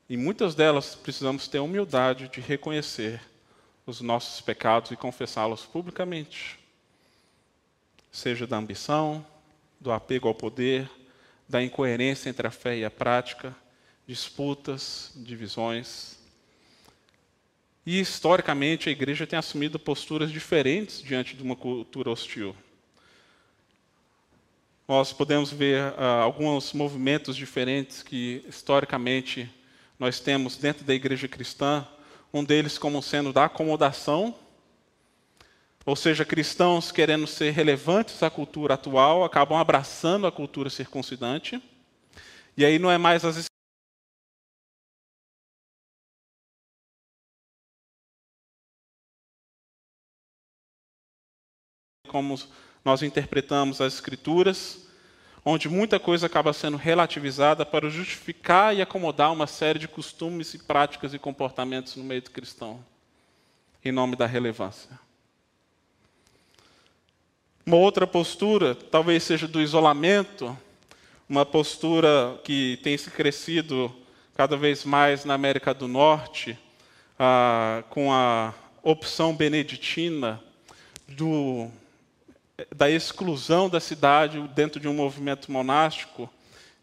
E 0.09 0.15
muitas 0.17 0.53
delas 0.53 0.95
precisamos 0.95 1.47
ter 1.47 1.57
a 1.57 1.63
humildade 1.63 2.27
de 2.27 2.39
reconhecer 2.39 3.21
os 3.85 4.01
nossos 4.01 4.41
pecados 4.41 4.91
e 4.91 4.95
confessá-los 4.95 5.65
publicamente. 5.65 6.59
Seja 8.11 8.47
da 8.47 8.57
ambição, 8.57 9.25
do 9.79 9.91
apego 9.91 10.27
ao 10.27 10.35
poder, 10.35 10.89
da 11.47 11.63
incoerência 11.63 12.29
entre 12.29 12.47
a 12.47 12.51
fé 12.51 12.77
e 12.77 12.85
a 12.85 12.91
prática, 12.91 13.55
disputas, 14.07 15.11
divisões. 15.15 16.17
E 17.85 17.99
historicamente 17.99 18.89
a 18.89 18.91
igreja 18.91 19.27
tem 19.27 19.37
assumido 19.37 19.77
posturas 19.77 20.31
diferentes 20.31 21.01
diante 21.01 21.35
de 21.35 21.43
uma 21.43 21.55
cultura 21.55 22.09
hostil. 22.09 22.55
Nós 24.87 25.11
podemos 25.11 25.51
ver 25.51 25.93
uh, 25.93 26.21
alguns 26.21 26.73
movimentos 26.73 27.35
diferentes 27.35 28.03
que 28.03 28.45
historicamente 28.47 29.51
nós 29.97 30.19
temos 30.19 30.57
dentro 30.57 30.83
da 30.83 30.93
igreja 30.93 31.27
cristã, 31.27 31.87
um 32.31 32.43
deles 32.43 32.77
como 32.77 33.01
sendo 33.01 33.33
da 33.33 33.45
acomodação, 33.45 34.35
ou 35.85 35.95
seja, 35.95 36.25
cristãos 36.25 36.91
querendo 36.91 37.27
ser 37.27 37.51
relevantes 37.51 38.21
à 38.23 38.29
cultura 38.29 38.73
atual, 38.73 39.23
acabam 39.23 39.57
abraçando 39.57 40.25
a 40.25 40.31
cultura 40.31 40.69
circuncidante. 40.69 41.61
E 42.57 42.65
aí 42.65 42.79
não 42.79 42.89
é 42.89 42.97
mais 42.97 43.23
as 43.23 43.45
como 52.15 52.39
nós 52.85 53.03
interpretamos 53.03 53.81
as 53.81 53.95
Escrituras, 53.95 54.87
onde 55.43 55.67
muita 55.67 55.99
coisa 55.99 56.27
acaba 56.27 56.53
sendo 56.53 56.77
relativizada 56.77 57.65
para 57.65 57.89
justificar 57.89 58.73
e 58.73 58.81
acomodar 58.81 59.33
uma 59.33 59.45
série 59.45 59.79
de 59.79 59.85
costumes 59.85 60.53
e 60.53 60.59
práticas 60.59 61.13
e 61.13 61.19
comportamentos 61.19 61.97
no 61.97 62.05
meio 62.05 62.21
do 62.21 62.31
cristão, 62.31 62.79
em 63.83 63.91
nome 63.91 64.15
da 64.15 64.25
relevância. 64.25 64.97
Uma 67.65 67.75
outra 67.75 68.07
postura, 68.07 68.73
talvez 68.73 69.23
seja 69.23 69.45
do 69.45 69.59
isolamento, 69.59 70.57
uma 71.27 71.45
postura 71.45 72.39
que 72.45 72.79
tem 72.81 72.97
se 72.97 73.11
crescido 73.11 73.93
cada 74.37 74.55
vez 74.55 74.85
mais 74.85 75.25
na 75.25 75.33
América 75.33 75.73
do 75.73 75.85
Norte, 75.85 76.57
ah, 77.19 77.83
com 77.89 78.13
a 78.13 78.53
opção 78.81 79.35
beneditina 79.35 80.41
do, 81.09 81.69
da 82.73 82.89
exclusão 82.89 83.69
da 83.69 83.79
cidade 83.79 84.39
dentro 84.55 84.79
de 84.79 84.87
um 84.87 84.93
movimento 84.93 85.51
monástico, 85.51 86.29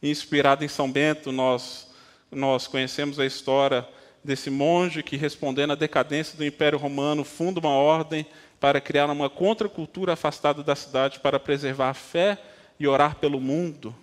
inspirado 0.02 0.64
em 0.64 0.68
São 0.68 0.90
Bento, 0.90 1.32
nós, 1.32 1.88
nós 2.30 2.66
conhecemos 2.66 3.18
a 3.18 3.24
história 3.24 3.86
desse 4.22 4.50
monge 4.50 5.02
que, 5.02 5.16
respondendo 5.16 5.72
à 5.72 5.76
decadência 5.76 6.36
do 6.36 6.44
Império 6.44 6.78
Romano, 6.78 7.24
funda 7.24 7.60
uma 7.60 7.70
ordem 7.70 8.26
para 8.60 8.80
criar 8.80 9.10
uma 9.10 9.30
contracultura 9.30 10.12
afastada 10.12 10.62
da 10.62 10.76
cidade 10.76 11.20
para 11.20 11.40
preservar 11.40 11.90
a 11.90 11.94
fé 11.94 12.38
e 12.78 12.86
orar 12.86 13.16
pelo 13.16 13.40
mundo. 13.40 13.94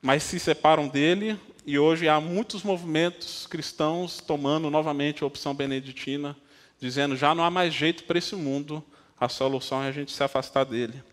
Mas 0.00 0.22
se 0.22 0.38
separam 0.38 0.88
dele 0.88 1.38
e 1.66 1.78
hoje 1.78 2.08
há 2.08 2.20
muitos 2.20 2.62
movimentos 2.62 3.46
cristãos 3.46 4.18
tomando 4.18 4.70
novamente 4.70 5.22
a 5.22 5.26
opção 5.26 5.54
beneditina, 5.54 6.34
dizendo 6.80 7.16
já 7.16 7.34
não 7.34 7.44
há 7.44 7.50
mais 7.50 7.74
jeito 7.74 8.04
para 8.04 8.18
esse 8.18 8.34
mundo, 8.34 8.82
a 9.20 9.28
solução 9.28 9.82
é 9.82 9.88
a 9.88 9.92
gente 9.92 10.10
se 10.12 10.24
afastar 10.24 10.64
dele. 10.64 11.04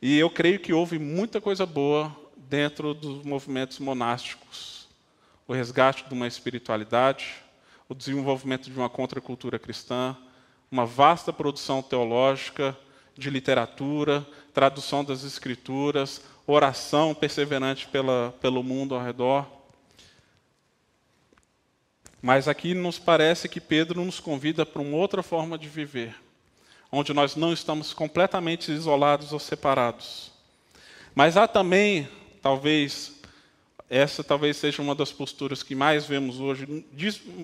E 0.00 0.18
eu 0.18 0.30
creio 0.30 0.58
que 0.58 0.72
houve 0.72 0.98
muita 0.98 1.40
coisa 1.40 1.66
boa 1.66 2.16
dentro 2.34 2.94
dos 2.94 3.22
movimentos 3.22 3.78
monásticos. 3.78 4.88
O 5.46 5.52
resgate 5.52 6.08
de 6.08 6.14
uma 6.14 6.26
espiritualidade, 6.26 7.34
o 7.86 7.94
desenvolvimento 7.94 8.70
de 8.70 8.78
uma 8.78 8.88
contracultura 8.88 9.58
cristã, 9.58 10.16
uma 10.70 10.86
vasta 10.86 11.32
produção 11.32 11.82
teológica, 11.82 12.76
de 13.16 13.28
literatura, 13.28 14.26
tradução 14.54 15.04
das 15.04 15.24
escrituras, 15.24 16.22
oração 16.46 17.14
perseverante 17.14 17.88
pela, 17.88 18.34
pelo 18.40 18.62
mundo 18.62 18.94
ao 18.94 19.04
redor. 19.04 19.46
Mas 22.22 22.48
aqui 22.48 22.74
nos 22.74 22.98
parece 22.98 23.48
que 23.48 23.60
Pedro 23.60 24.04
nos 24.04 24.18
convida 24.20 24.64
para 24.64 24.80
uma 24.80 24.96
outra 24.96 25.22
forma 25.22 25.58
de 25.58 25.68
viver, 25.68 26.14
onde 26.90 27.12
nós 27.12 27.36
não 27.36 27.52
estamos 27.52 27.92
completamente 27.92 28.72
isolados 28.72 29.32
ou 29.32 29.38
separados. 29.38 30.30
Mas 31.14 31.36
há 31.36 31.46
também, 31.46 32.08
talvez, 32.40 33.20
essa 33.90 34.22
talvez 34.22 34.56
seja 34.56 34.82
uma 34.82 34.94
das 34.94 35.12
posturas 35.12 35.62
que 35.62 35.74
mais 35.74 36.06
vemos 36.06 36.40
hoje, 36.40 36.84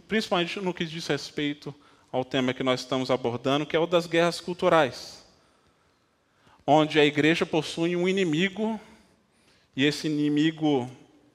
principalmente 0.06 0.60
no 0.60 0.74
que 0.74 0.84
diz 0.84 1.06
respeito 1.06 1.74
ao 2.12 2.24
tema 2.24 2.54
que 2.54 2.62
nós 2.62 2.80
estamos 2.80 3.10
abordando, 3.10 3.66
que 3.66 3.74
é 3.74 3.78
o 3.78 3.86
das 3.86 4.06
guerras 4.06 4.40
culturais, 4.40 5.24
onde 6.66 7.00
a 7.00 7.04
igreja 7.04 7.44
possui 7.44 7.96
um 7.96 8.08
inimigo 8.08 8.80
e 9.76 9.84
esse 9.84 10.06
inimigo 10.06 10.88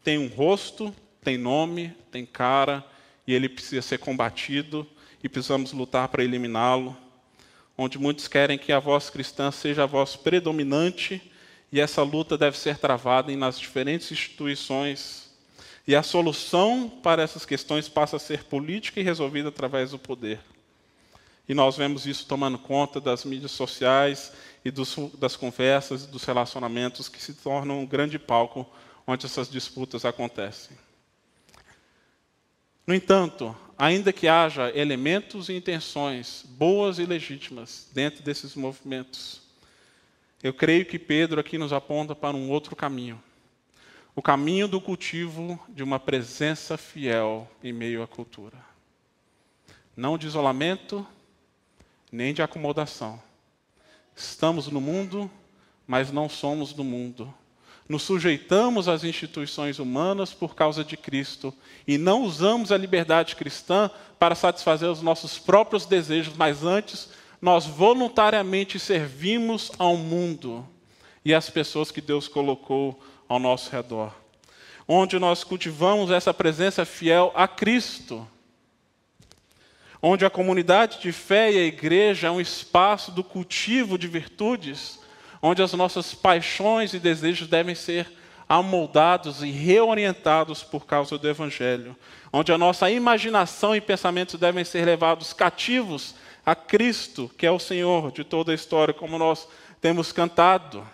tem 0.03 0.17
um 0.17 0.27
rosto, 0.27 0.95
tem 1.21 1.37
nome, 1.37 1.93
tem 2.11 2.25
cara 2.25 2.85
e 3.27 3.33
ele 3.33 3.49
precisa 3.49 3.81
ser 3.81 3.99
combatido 3.99 4.87
e 5.23 5.27
precisamos 5.27 5.73
lutar 5.73 6.07
para 6.07 6.23
eliminá-lo. 6.23 6.95
Onde 7.81 7.97
muitos 7.97 8.27
querem 8.27 8.57
que 8.57 8.73
a 8.73 8.79
voz 8.79 9.09
cristã 9.09 9.51
seja 9.51 9.83
a 9.83 9.85
voz 9.85 10.13
predominante 10.13 11.21
e 11.71 11.79
essa 11.79 12.03
luta 12.03 12.37
deve 12.37 12.57
ser 12.57 12.77
travada 12.77 13.33
nas 13.37 13.57
diferentes 13.57 14.11
instituições. 14.11 15.31
E 15.87 15.95
a 15.95 16.03
solução 16.03 16.89
para 17.01 17.23
essas 17.23 17.45
questões 17.45 17.87
passa 17.87 18.17
a 18.17 18.19
ser 18.19 18.43
política 18.43 18.99
e 18.99 19.03
resolvida 19.03 19.47
através 19.47 19.91
do 19.91 19.97
poder. 19.97 20.41
E 21.47 21.53
nós 21.53 21.77
vemos 21.77 22.05
isso 22.05 22.25
tomando 22.27 22.59
conta 22.59 22.99
das 22.99 23.23
mídias 23.23 23.51
sociais 23.51 24.33
e 24.65 24.69
dos, 24.69 24.97
das 25.17 25.37
conversas 25.37 26.03
e 26.03 26.07
dos 26.07 26.25
relacionamentos 26.25 27.07
que 27.07 27.23
se 27.23 27.33
tornam 27.33 27.79
um 27.79 27.85
grande 27.85 28.19
palco 28.19 28.69
onde 29.07 29.25
essas 29.25 29.49
disputas 29.49 30.03
acontecem. 30.03 30.75
No 32.85 32.93
entanto, 32.93 33.55
ainda 33.79 34.11
que 34.11 34.27
haja 34.27 34.69
elementos 34.77 35.47
e 35.47 35.53
intenções 35.53 36.43
boas 36.45 36.99
e 36.99 37.05
legítimas 37.05 37.89
dentro 37.93 38.21
desses 38.21 38.53
movimentos, 38.53 39.41
eu 40.43 40.53
creio 40.53 40.85
que 40.85 40.99
Pedro 40.99 41.39
aqui 41.39 41.57
nos 41.57 41.71
aponta 41.71 42.13
para 42.13 42.35
um 42.35 42.49
outro 42.49 42.75
caminho. 42.75 43.23
O 44.13 44.21
caminho 44.21 44.67
do 44.67 44.81
cultivo 44.81 45.57
de 45.69 45.81
uma 45.81 45.97
presença 45.97 46.77
fiel 46.77 47.49
em 47.63 47.71
meio 47.71 48.03
à 48.03 48.07
cultura. 48.07 48.57
Não 49.95 50.17
de 50.17 50.27
isolamento, 50.27 51.07
nem 52.11 52.33
de 52.33 52.41
acomodação. 52.41 53.21
Estamos 54.13 54.67
no 54.67 54.81
mundo, 54.81 55.31
mas 55.87 56.11
não 56.11 56.27
somos 56.27 56.73
do 56.73 56.83
mundo. 56.83 57.33
Nos 57.89 58.03
sujeitamos 58.03 58.87
às 58.87 59.03
instituições 59.03 59.79
humanas 59.79 60.31
por 60.31 60.53
causa 60.53 60.83
de 60.83 60.95
Cristo 60.95 61.51
e 61.87 61.97
não 61.97 62.21
usamos 62.21 62.71
a 62.71 62.77
liberdade 62.77 63.35
cristã 63.35 63.89
para 64.19 64.35
satisfazer 64.35 64.87
os 64.87 65.01
nossos 65.01 65.39
próprios 65.39 65.87
desejos, 65.87 66.35
mas 66.37 66.63
antes 66.63 67.09
nós 67.41 67.65
voluntariamente 67.65 68.77
servimos 68.77 69.71
ao 69.79 69.97
mundo 69.97 70.67
e 71.25 71.33
às 71.33 71.49
pessoas 71.49 71.89
que 71.89 71.99
Deus 71.99 72.27
colocou 72.27 73.03
ao 73.27 73.39
nosso 73.39 73.71
redor. 73.71 74.13
Onde 74.87 75.17
nós 75.17 75.43
cultivamos 75.43 76.11
essa 76.11 76.33
presença 76.33 76.85
fiel 76.85 77.31
a 77.33 77.47
Cristo 77.47 78.27
onde 80.01 80.25
a 80.25 80.29
comunidade 80.29 80.99
de 81.01 81.11
fé 81.11 81.51
e 81.51 81.57
a 81.57 81.65
igreja 81.65 82.27
é 82.27 82.31
um 82.31 82.41
espaço 82.41 83.11
do 83.11 83.23
cultivo 83.23 83.97
de 83.97 84.07
virtudes, 84.07 84.98
onde 85.41 85.61
as 85.61 85.73
nossas 85.73 86.13
paixões 86.13 86.93
e 86.93 86.99
desejos 86.99 87.47
devem 87.47 87.75
ser 87.75 88.11
amoldados 88.47 89.43
e 89.43 89.51
reorientados 89.51 90.63
por 90.63 90.85
causa 90.85 91.17
do 91.17 91.29
Evangelho, 91.29 91.95
onde 92.33 92.51
a 92.51 92.57
nossa 92.57 92.89
imaginação 92.89 93.75
e 93.75 93.81
pensamentos 93.81 94.39
devem 94.39 94.63
ser 94.63 94.85
levados 94.85 95.33
cativos 95.33 96.15
a 96.43 96.55
Cristo, 96.55 97.29
que 97.37 97.45
é 97.45 97.51
o 97.51 97.59
Senhor 97.59 98.11
de 98.11 98.23
toda 98.23 98.51
a 98.51 98.55
história, 98.55 98.93
como 98.93 99.19
nós 99.19 99.47
temos 99.79 100.11
cantado. 100.11 100.85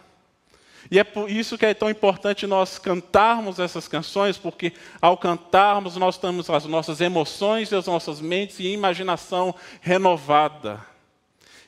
E 0.91 0.99
é 0.99 1.03
por 1.03 1.29
isso 1.29 1.57
que 1.57 1.65
é 1.65 1.73
tão 1.73 1.89
importante 1.89 2.45
nós 2.45 2.77
cantarmos 2.77 3.57
essas 3.57 3.87
canções, 3.87 4.37
porque 4.37 4.73
ao 5.01 5.17
cantarmos 5.17 5.95
nós 5.95 6.17
temos 6.17 6.49
as 6.49 6.65
nossas 6.65 7.01
emoções 7.01 7.71
e 7.71 7.75
as 7.75 7.87
nossas 7.87 8.21
mentes 8.21 8.59
e 8.59 8.67
imaginação 8.67 9.55
renovada. 9.81 10.94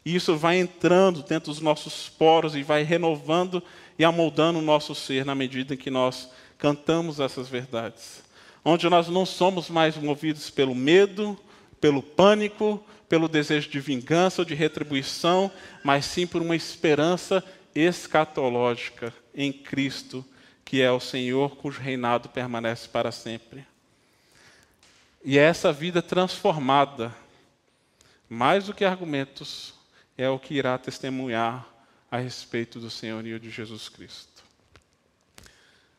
E 0.07 0.15
isso 0.15 0.37
vai 0.37 0.57
entrando 0.57 1.21
dentro 1.21 1.51
dos 1.51 1.59
nossos 1.59 2.07
poros 2.07 2.55
e 2.55 2.63
vai 2.63 2.81
renovando 2.81 3.61
e 3.99 4.05
amoldando 4.05 4.59
o 4.59 4.61
nosso 4.61 4.95
ser 4.95 5.25
na 5.25 5.35
medida 5.35 5.73
em 5.73 5.77
que 5.77 5.91
nós 5.91 6.29
cantamos 6.57 7.19
essas 7.19 7.49
verdades. 7.49 8.23
Onde 8.63 8.89
nós 8.89 9.09
não 9.09 9.25
somos 9.25 9.69
mais 9.69 9.97
movidos 9.97 10.49
pelo 10.49 10.73
medo, 10.73 11.37
pelo 11.81 12.01
pânico, 12.01 12.81
pelo 13.09 13.27
desejo 13.27 13.69
de 13.69 13.81
vingança 13.81 14.43
ou 14.43 14.45
de 14.45 14.55
retribuição, 14.55 15.51
mas 15.83 16.05
sim 16.05 16.25
por 16.25 16.41
uma 16.41 16.55
esperança 16.55 17.43
escatológica 17.75 19.13
em 19.35 19.51
Cristo, 19.51 20.23
que 20.63 20.81
é 20.81 20.89
o 20.89 21.01
Senhor 21.01 21.57
cujo 21.57 21.81
reinado 21.81 22.29
permanece 22.29 22.87
para 22.87 23.11
sempre. 23.11 23.67
E 25.25 25.37
é 25.37 25.41
essa 25.43 25.73
vida 25.73 26.01
transformada, 26.01 27.13
mais 28.29 28.67
do 28.67 28.73
que 28.73 28.85
argumentos, 28.85 29.75
é 30.17 30.29
o 30.29 30.39
que 30.39 30.55
irá 30.55 30.77
testemunhar 30.77 31.67
a 32.09 32.17
respeito 32.17 32.79
do 32.79 32.89
senhorio 32.89 33.39
de 33.39 33.49
Jesus 33.49 33.89
Cristo. 33.89 34.43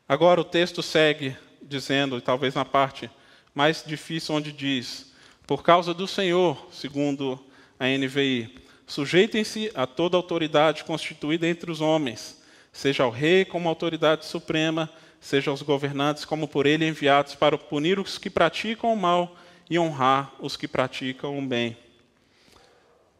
Agora 0.07 0.41
o 0.41 0.45
texto 0.45 0.81
segue 0.81 1.37
dizendo, 1.61 2.19
talvez 2.19 2.55
na 2.55 2.65
parte 2.65 3.09
mais 3.53 3.83
difícil, 3.85 4.35
onde 4.35 4.51
diz: 4.51 5.13
Por 5.45 5.63
causa 5.63 5.93
do 5.93 6.07
Senhor, 6.07 6.67
segundo 6.71 7.39
a 7.79 7.85
NVI, 7.85 8.59
Sujeitem-se 8.89 9.71
a 9.75 9.85
toda 9.85 10.17
autoridade 10.17 10.83
constituída 10.83 11.47
entre 11.47 11.69
os 11.69 11.79
homens, 11.79 12.41
seja 12.73 13.03
ao 13.03 13.11
rei 13.11 13.45
como 13.45 13.69
autoridade 13.69 14.25
suprema, 14.25 14.89
seja 15.21 15.51
aos 15.51 15.61
governantes 15.61 16.25
como 16.25 16.47
por 16.47 16.65
ele 16.65 16.87
enviados 16.87 17.35
para 17.35 17.55
punir 17.55 17.99
os 17.99 18.17
que 18.17 18.31
praticam 18.31 18.91
o 18.91 18.97
mal 18.97 19.37
e 19.69 19.77
honrar 19.77 20.33
os 20.39 20.57
que 20.57 20.67
praticam 20.67 21.37
o 21.37 21.41
bem. 21.43 21.77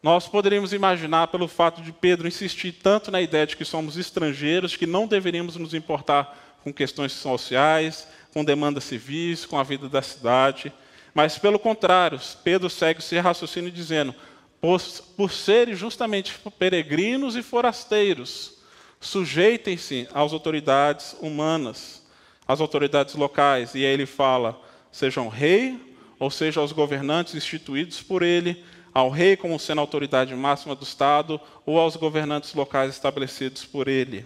Nós 0.01 0.27
poderíamos 0.27 0.71
imaginar, 0.71 1.27
pelo 1.27 1.47
fato 1.47 1.81
de 1.81 1.91
Pedro 1.91 2.27
insistir 2.27 2.71
tanto 2.71 3.12
na 3.12 3.21
ideia 3.21 3.45
de 3.45 3.57
que 3.57 3.65
somos 3.65 3.97
estrangeiros, 3.97 4.77
que 4.77 4.85
não 4.85 5.05
deveríamos 5.05 5.57
nos 5.57 5.73
importar 5.73 6.57
com 6.63 6.71
questões 6.71 7.12
sociais, 7.12 8.07
com 8.33 8.43
demandas 8.43 8.85
civis, 8.85 9.45
com 9.45 9.57
a 9.57 9.63
vida 9.63 9.89
da 9.89 10.01
cidade. 10.01 10.71
Mas, 11.13 11.38
pelo 11.38 11.59
contrário, 11.59 12.19
Pedro 12.43 12.69
segue 12.69 13.01
seu 13.01 13.21
raciocínio 13.21 13.69
dizendo: 13.69 14.15
por, 14.62 14.81
por 15.17 15.31
serem 15.31 15.75
justamente 15.75 16.33
peregrinos 16.57 17.35
e 17.35 17.43
forasteiros, 17.43 18.53
sujeitem-se 19.01 20.07
às 20.13 20.31
autoridades 20.31 21.15
humanas, 21.19 22.05
às 22.47 22.62
autoridades 22.62 23.15
locais. 23.15 23.75
E 23.75 23.79
aí 23.79 23.93
ele 23.93 24.05
fala: 24.05 24.62
sejam 24.91 25.27
rei, 25.27 25.77
ou 26.17 26.31
seja, 26.31 26.62
aos 26.62 26.71
governantes 26.71 27.35
instituídos 27.35 28.01
por 28.01 28.21
ele, 28.21 28.63
ao 28.93 29.10
rei 29.10 29.36
como 29.38 29.60
sendo 29.60 29.80
a 29.80 29.82
autoridade 29.82 30.36
máxima 30.36 30.75
do 30.75 30.84
Estado, 30.84 31.39
ou 31.65 31.80
aos 31.80 31.95
governantes 31.95 32.54
locais 32.54 32.93
estabelecidos 32.93 33.65
por 33.65 33.88
ele. 33.88 34.25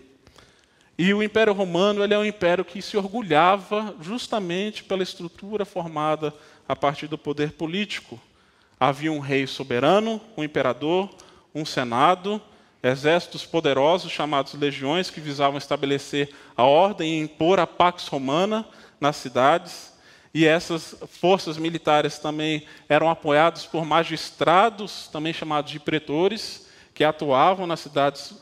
E 0.97 1.13
o 1.13 1.23
Império 1.23 1.53
Romano 1.53 2.03
ele 2.03 2.13
é 2.13 2.17
um 2.17 2.25
império 2.25 2.63
que 2.63 2.81
se 2.81 2.95
orgulhava 2.95 3.95
justamente 3.99 4.83
pela 4.83 5.01
estrutura 5.01 5.65
formada 5.65 6.33
a 6.67 6.75
partir 6.75 7.07
do 7.07 7.17
poder 7.17 7.53
político. 7.53 8.19
Havia 8.79 9.11
um 9.11 9.19
rei 9.19 9.47
soberano, 9.47 10.21
um 10.37 10.43
imperador, 10.43 11.09
um 11.53 11.65
senado, 11.65 12.41
exércitos 12.83 13.45
poderosos 13.45 14.11
chamados 14.11 14.53
legiões 14.53 15.09
que 15.09 15.21
visavam 15.21 15.57
estabelecer 15.57 16.29
a 16.55 16.63
ordem 16.63 17.13
e 17.13 17.19
impor 17.21 17.59
a 17.59 17.65
pax 17.65 18.07
romana 18.07 18.65
nas 18.99 19.15
cidades. 19.15 19.92
E 20.33 20.45
essas 20.47 20.95
forças 21.09 21.57
militares 21.57 22.17
também 22.17 22.65
eram 22.89 23.07
apoiadas 23.07 23.65
por 23.65 23.85
magistrados, 23.85 25.07
também 25.09 25.31
chamados 25.31 25.71
de 25.71 25.79
pretores, 25.79 26.67
que 26.93 27.03
atuavam 27.03 27.67
nas 27.67 27.81
cidades 27.81 28.33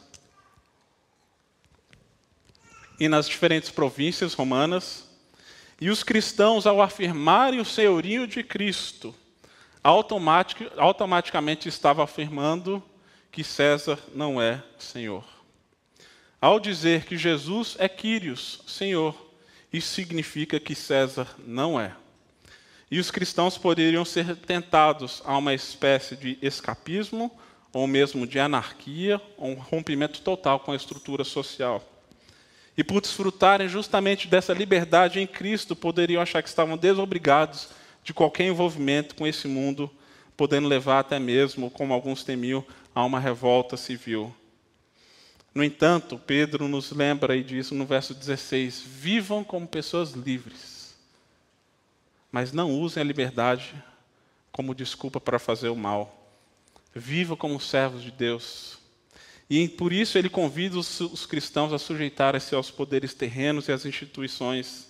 e 2.97 3.09
nas 3.09 3.27
diferentes 3.27 3.69
províncias 3.69 4.33
romanas. 4.33 5.09
E 5.81 5.89
os 5.89 6.01
cristãos, 6.03 6.65
ao 6.65 6.81
afirmarem 6.81 7.59
o 7.59 7.65
senhorio 7.65 8.25
de 8.25 8.41
Cristo, 8.41 9.13
automatic, 9.83 10.71
automaticamente 10.77 11.67
estavam 11.67 12.03
afirmando 12.03 12.81
que 13.31 13.43
César 13.43 13.99
não 14.13 14.41
é 14.41 14.63
Senhor. 14.77 15.25
Ao 16.39 16.59
dizer 16.59 17.05
que 17.05 17.17
Jesus 17.17 17.75
é 17.79 17.89
Quírios, 17.89 18.61
Senhor, 18.67 19.30
isso 19.71 19.93
significa 19.93 20.59
que 20.59 20.75
César 20.75 21.27
não 21.45 21.79
é. 21.79 21.93
E 22.89 22.99
os 22.99 23.09
cristãos 23.09 23.57
poderiam 23.57 24.03
ser 24.03 24.35
tentados 24.35 25.21
a 25.25 25.37
uma 25.37 25.53
espécie 25.53 26.15
de 26.15 26.37
escapismo, 26.41 27.31
ou 27.71 27.87
mesmo 27.87 28.27
de 28.27 28.37
anarquia, 28.37 29.21
ou 29.37 29.51
um 29.51 29.55
rompimento 29.55 30.21
total 30.21 30.59
com 30.59 30.73
a 30.73 30.75
estrutura 30.75 31.23
social. 31.23 31.81
E 32.77 32.83
por 32.83 32.99
desfrutarem 32.99 33.69
justamente 33.69 34.27
dessa 34.27 34.53
liberdade 34.53 35.19
em 35.19 35.27
Cristo, 35.27 35.75
poderiam 35.75 36.21
achar 36.21 36.41
que 36.43 36.49
estavam 36.49 36.77
desobrigados 36.77 37.69
de 38.03 38.13
qualquer 38.13 38.45
envolvimento 38.47 39.15
com 39.15 39.25
esse 39.25 39.47
mundo, 39.47 39.89
podendo 40.35 40.67
levar 40.67 40.99
até 40.99 41.19
mesmo, 41.19 41.69
como 41.69 41.93
alguns 41.93 42.23
temiam, 42.23 42.65
a 42.93 43.05
uma 43.05 43.19
revolta 43.19 43.77
civil. 43.77 44.35
No 45.53 45.63
entanto, 45.63 46.17
Pedro 46.17 46.67
nos 46.67 46.91
lembra 46.91 47.35
e 47.35 47.43
diz 47.43 47.71
no 47.71 47.85
verso 47.85 48.13
16: 48.13 48.81
vivam 48.85 49.43
como 49.43 49.67
pessoas 49.67 50.11
livres, 50.11 50.95
mas 52.31 52.53
não 52.53 52.71
usem 52.71 53.01
a 53.01 53.05
liberdade 53.05 53.73
como 54.51 54.75
desculpa 54.75 55.19
para 55.19 55.39
fazer 55.39 55.69
o 55.69 55.75
mal. 55.75 56.17
Viva 56.93 57.37
como 57.37 57.59
servos 57.59 58.03
de 58.03 58.11
Deus, 58.11 58.77
e 59.49 59.67
por 59.67 59.91
isso 59.91 60.17
ele 60.17 60.29
convida 60.29 60.77
os, 60.77 61.01
os 61.01 61.25
cristãos 61.25 61.73
a 61.73 61.77
sujeitarem-se 61.77 62.55
aos 62.55 62.71
poderes 62.71 63.13
terrenos 63.13 63.67
e 63.67 63.73
às 63.73 63.85
instituições. 63.85 64.87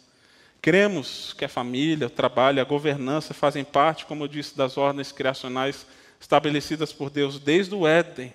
Cremos 0.61 1.33
que 1.33 1.43
a 1.43 1.49
família, 1.49 2.05
o 2.05 2.11
trabalho, 2.11 2.61
a 2.61 2.63
governança 2.63 3.33
fazem 3.33 3.63
parte, 3.63 4.05
como 4.05 4.23
eu 4.23 4.27
disse, 4.27 4.55
das 4.55 4.77
ordens 4.77 5.11
criacionais 5.11 5.87
estabelecidas 6.19 6.93
por 6.93 7.09
Deus 7.09 7.39
desde 7.39 7.73
o 7.73 7.87
Éden. 7.87 8.31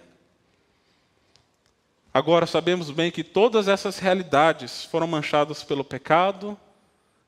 Agora 2.16 2.46
sabemos 2.46 2.90
bem 2.90 3.10
que 3.10 3.22
todas 3.22 3.68
essas 3.68 3.98
realidades 3.98 4.84
foram 4.84 5.06
manchadas 5.06 5.62
pelo 5.62 5.84
pecado, 5.84 6.58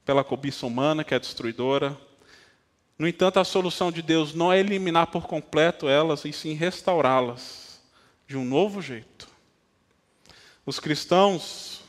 pela 0.03 0.25
cobiça 0.25 0.65
humana 0.65 1.05
que 1.05 1.15
é 1.15 1.19
destruidora. 1.19 1.95
No 2.99 3.07
entanto, 3.07 3.39
a 3.39 3.45
solução 3.45 3.93
de 3.93 4.01
Deus 4.01 4.33
não 4.33 4.51
é 4.51 4.59
eliminar 4.59 5.09
por 5.09 5.27
completo 5.27 5.91
elas, 5.91 6.25
e 6.25 6.33
sim 6.33 6.55
restaurá-las 6.55 7.83
de 8.27 8.39
um 8.39 8.47
novo 8.47 8.81
jeito. 8.81 9.29
Os 10.65 10.81
cristãos, 10.81 11.83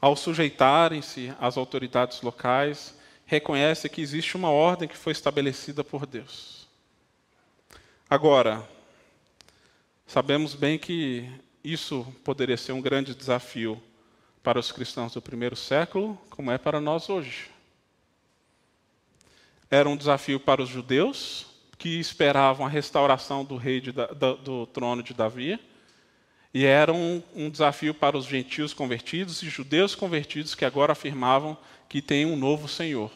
ao 0.00 0.16
sujeitarem-se 0.16 1.32
às 1.40 1.56
autoridades 1.56 2.22
locais, 2.22 2.92
reconhecem 3.24 3.88
que 3.88 4.00
existe 4.00 4.36
uma 4.36 4.50
ordem 4.50 4.88
que 4.88 4.96
foi 4.96 5.12
estabelecida 5.12 5.84
por 5.84 6.04
Deus. 6.06 6.66
Agora, 8.10 8.68
sabemos 10.08 10.54
bem 10.54 10.78
que 10.78 11.30
isso 11.62 12.06
poderia 12.24 12.56
ser 12.56 12.72
um 12.72 12.80
grande 12.80 13.14
desafio 13.14 13.80
para 14.42 14.58
os 14.58 14.72
cristãos 14.72 15.12
do 15.12 15.20
primeiro 15.20 15.54
século, 15.54 16.18
como 16.30 16.50
é 16.50 16.56
para 16.56 16.80
nós 16.80 17.10
hoje. 17.10 17.50
Era 19.70 19.86
um 19.86 19.96
desafio 19.96 20.40
para 20.40 20.62
os 20.62 20.68
judeus, 20.70 21.46
que 21.76 22.00
esperavam 22.00 22.64
a 22.64 22.70
restauração 22.70 23.44
do, 23.44 23.56
rei 23.56 23.82
de, 23.82 23.92
do, 23.92 24.36
do 24.36 24.66
trono 24.66 25.02
de 25.02 25.12
Davi, 25.12 25.60
e 26.54 26.64
era 26.64 26.90
um, 26.90 27.22
um, 27.36 27.50
desafio 27.50 27.92
para 27.92 28.16
os 28.16 28.24
gentios 28.24 28.72
convertidos 28.72 29.42
e 29.42 29.50
judeus 29.50 29.94
convertidos 29.94 30.54
que 30.54 30.64
agora 30.64 30.92
afirmavam 30.92 31.56
que 31.86 32.00
tem 32.00 32.24
um 32.24 32.34
novo 32.34 32.66
Senhor. 32.66 33.12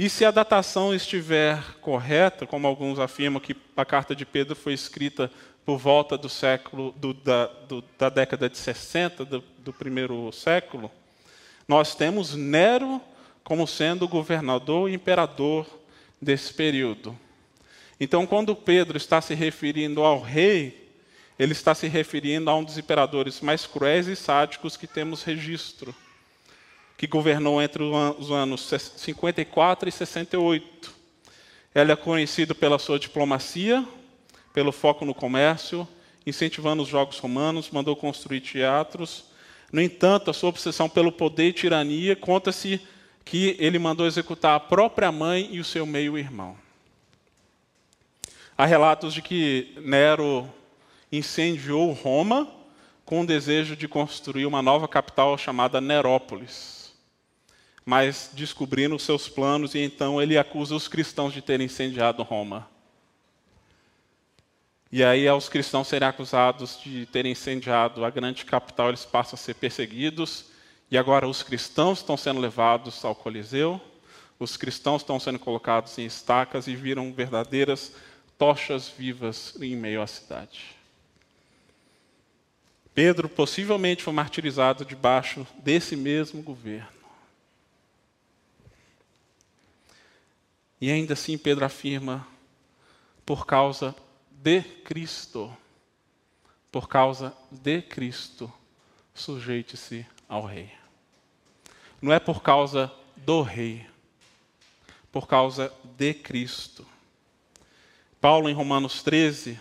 E 0.00 0.08
se 0.08 0.24
a 0.24 0.30
datação 0.30 0.94
estiver 0.94 1.62
correta, 1.82 2.46
como 2.46 2.66
alguns 2.66 2.98
afirmam 2.98 3.38
que 3.38 3.54
a 3.76 3.84
carta 3.84 4.16
de 4.16 4.24
Pedro 4.24 4.56
foi 4.56 4.72
escrita 4.72 5.30
por 5.64 5.78
volta 5.78 6.16
do 6.16 6.28
século 6.28 6.92
do, 6.92 7.14
da, 7.14 7.46
do, 7.46 7.84
da, 7.98 8.08
década 8.08 8.48
de 8.48 8.58
60 8.58 9.24
do, 9.24 9.44
do 9.58 9.72
primeiro 9.72 10.32
século, 10.32 10.90
nós 11.68 11.94
temos 11.94 12.34
Nero 12.34 13.00
como 13.44 13.66
sendo 13.66 14.04
o 14.04 14.08
governador 14.08 14.90
e 14.90 14.94
imperador 14.94 15.66
desse 16.20 16.52
período. 16.52 17.16
Então, 17.98 18.26
quando 18.26 18.56
Pedro 18.56 18.96
está 18.96 19.20
se 19.20 19.34
referindo 19.34 20.02
ao 20.02 20.20
rei, 20.20 20.90
ele 21.38 21.52
está 21.52 21.74
se 21.74 21.86
referindo 21.86 22.50
a 22.50 22.54
um 22.54 22.64
dos 22.64 22.78
imperadores 22.78 23.40
mais 23.40 23.66
cruéis 23.66 24.06
e 24.08 24.16
sádicos 24.16 24.76
que 24.76 24.86
temos 24.86 25.22
registro, 25.22 25.94
que 26.96 27.06
governou 27.06 27.62
entre 27.62 27.82
os 27.82 28.30
anos 28.30 28.68
54 28.96 29.88
e 29.88 29.92
68. 29.92 30.94
Ele 31.74 31.92
é 31.92 31.96
conhecido 31.96 32.54
pela 32.54 32.78
sua 32.78 32.98
diplomacia, 32.98 33.86
pelo 34.52 34.72
foco 34.72 35.04
no 35.04 35.14
comércio, 35.14 35.86
incentivando 36.26 36.82
os 36.82 36.88
jogos 36.88 37.18
romanos, 37.18 37.70
mandou 37.70 37.96
construir 37.96 38.40
teatros. 38.40 39.24
No 39.72 39.80
entanto, 39.80 40.30
a 40.30 40.34
sua 40.34 40.48
obsessão 40.48 40.88
pelo 40.88 41.12
poder 41.12 41.48
e 41.48 41.52
tirania 41.52 42.16
conta-se 42.16 42.80
que 43.24 43.56
ele 43.58 43.78
mandou 43.78 44.06
executar 44.06 44.56
a 44.56 44.60
própria 44.60 45.12
mãe 45.12 45.48
e 45.52 45.60
o 45.60 45.64
seu 45.64 45.86
meio-irmão. 45.86 46.56
Há 48.56 48.66
relatos 48.66 49.14
de 49.14 49.22
que 49.22 49.72
Nero 49.80 50.48
incendiou 51.10 51.92
Roma 51.92 52.50
com 53.04 53.22
o 53.22 53.26
desejo 53.26 53.74
de 53.74 53.88
construir 53.88 54.46
uma 54.46 54.62
nova 54.62 54.86
capital 54.86 55.36
chamada 55.38 55.80
Nerópolis. 55.80 56.92
Mas 57.84 58.30
descobrindo 58.34 58.98
seus 58.98 59.28
planos, 59.28 59.74
e 59.74 59.78
então 59.78 60.20
ele 60.20 60.36
acusa 60.36 60.74
os 60.74 60.86
cristãos 60.86 61.32
de 61.32 61.40
terem 61.40 61.66
incendiado 61.66 62.22
Roma. 62.22 62.68
E 64.92 65.04
aí, 65.04 65.28
aos 65.28 65.48
cristãos 65.48 65.86
serem 65.86 66.08
acusados 66.08 66.80
de 66.82 67.06
terem 67.06 67.30
incendiado 67.30 68.04
a 68.04 68.10
grande 68.10 68.44
capital, 68.44 68.88
eles 68.88 69.04
passam 69.04 69.34
a 69.34 69.38
ser 69.38 69.54
perseguidos 69.54 70.46
e 70.90 70.98
agora 70.98 71.28
os 71.28 71.44
cristãos 71.44 72.00
estão 72.00 72.16
sendo 72.16 72.40
levados 72.40 73.04
ao 73.04 73.14
Coliseu, 73.14 73.80
os 74.36 74.56
cristãos 74.56 75.02
estão 75.02 75.20
sendo 75.20 75.38
colocados 75.38 75.96
em 75.96 76.04
estacas 76.04 76.66
e 76.66 76.74
viram 76.74 77.12
verdadeiras 77.12 77.92
tochas 78.36 78.88
vivas 78.88 79.54
em 79.60 79.76
meio 79.76 80.02
à 80.02 80.08
cidade. 80.08 80.74
Pedro 82.92 83.28
possivelmente 83.28 84.02
foi 84.02 84.12
martirizado 84.12 84.84
debaixo 84.84 85.46
desse 85.62 85.94
mesmo 85.94 86.42
governo. 86.42 86.88
E 90.80 90.90
ainda 90.90 91.12
assim 91.12 91.38
Pedro 91.38 91.64
afirma, 91.64 92.26
por 93.24 93.46
causa 93.46 93.94
de 94.42 94.62
Cristo, 94.62 95.54
por 96.70 96.88
causa 96.88 97.36
de 97.50 97.82
Cristo, 97.82 98.52
sujeite-se 99.14 100.06
ao 100.28 100.44
Rei 100.44 100.80
não 102.00 102.12
é 102.12 102.18
por 102.18 102.42
causa 102.42 102.90
do 103.16 103.42
rei, 103.42 103.86
por 105.12 105.26
causa 105.26 105.72
de 105.96 106.14
Cristo. 106.14 106.86
Paulo, 108.20 108.48
em 108.48 108.54
Romanos 108.54 109.02
13, 109.02 109.58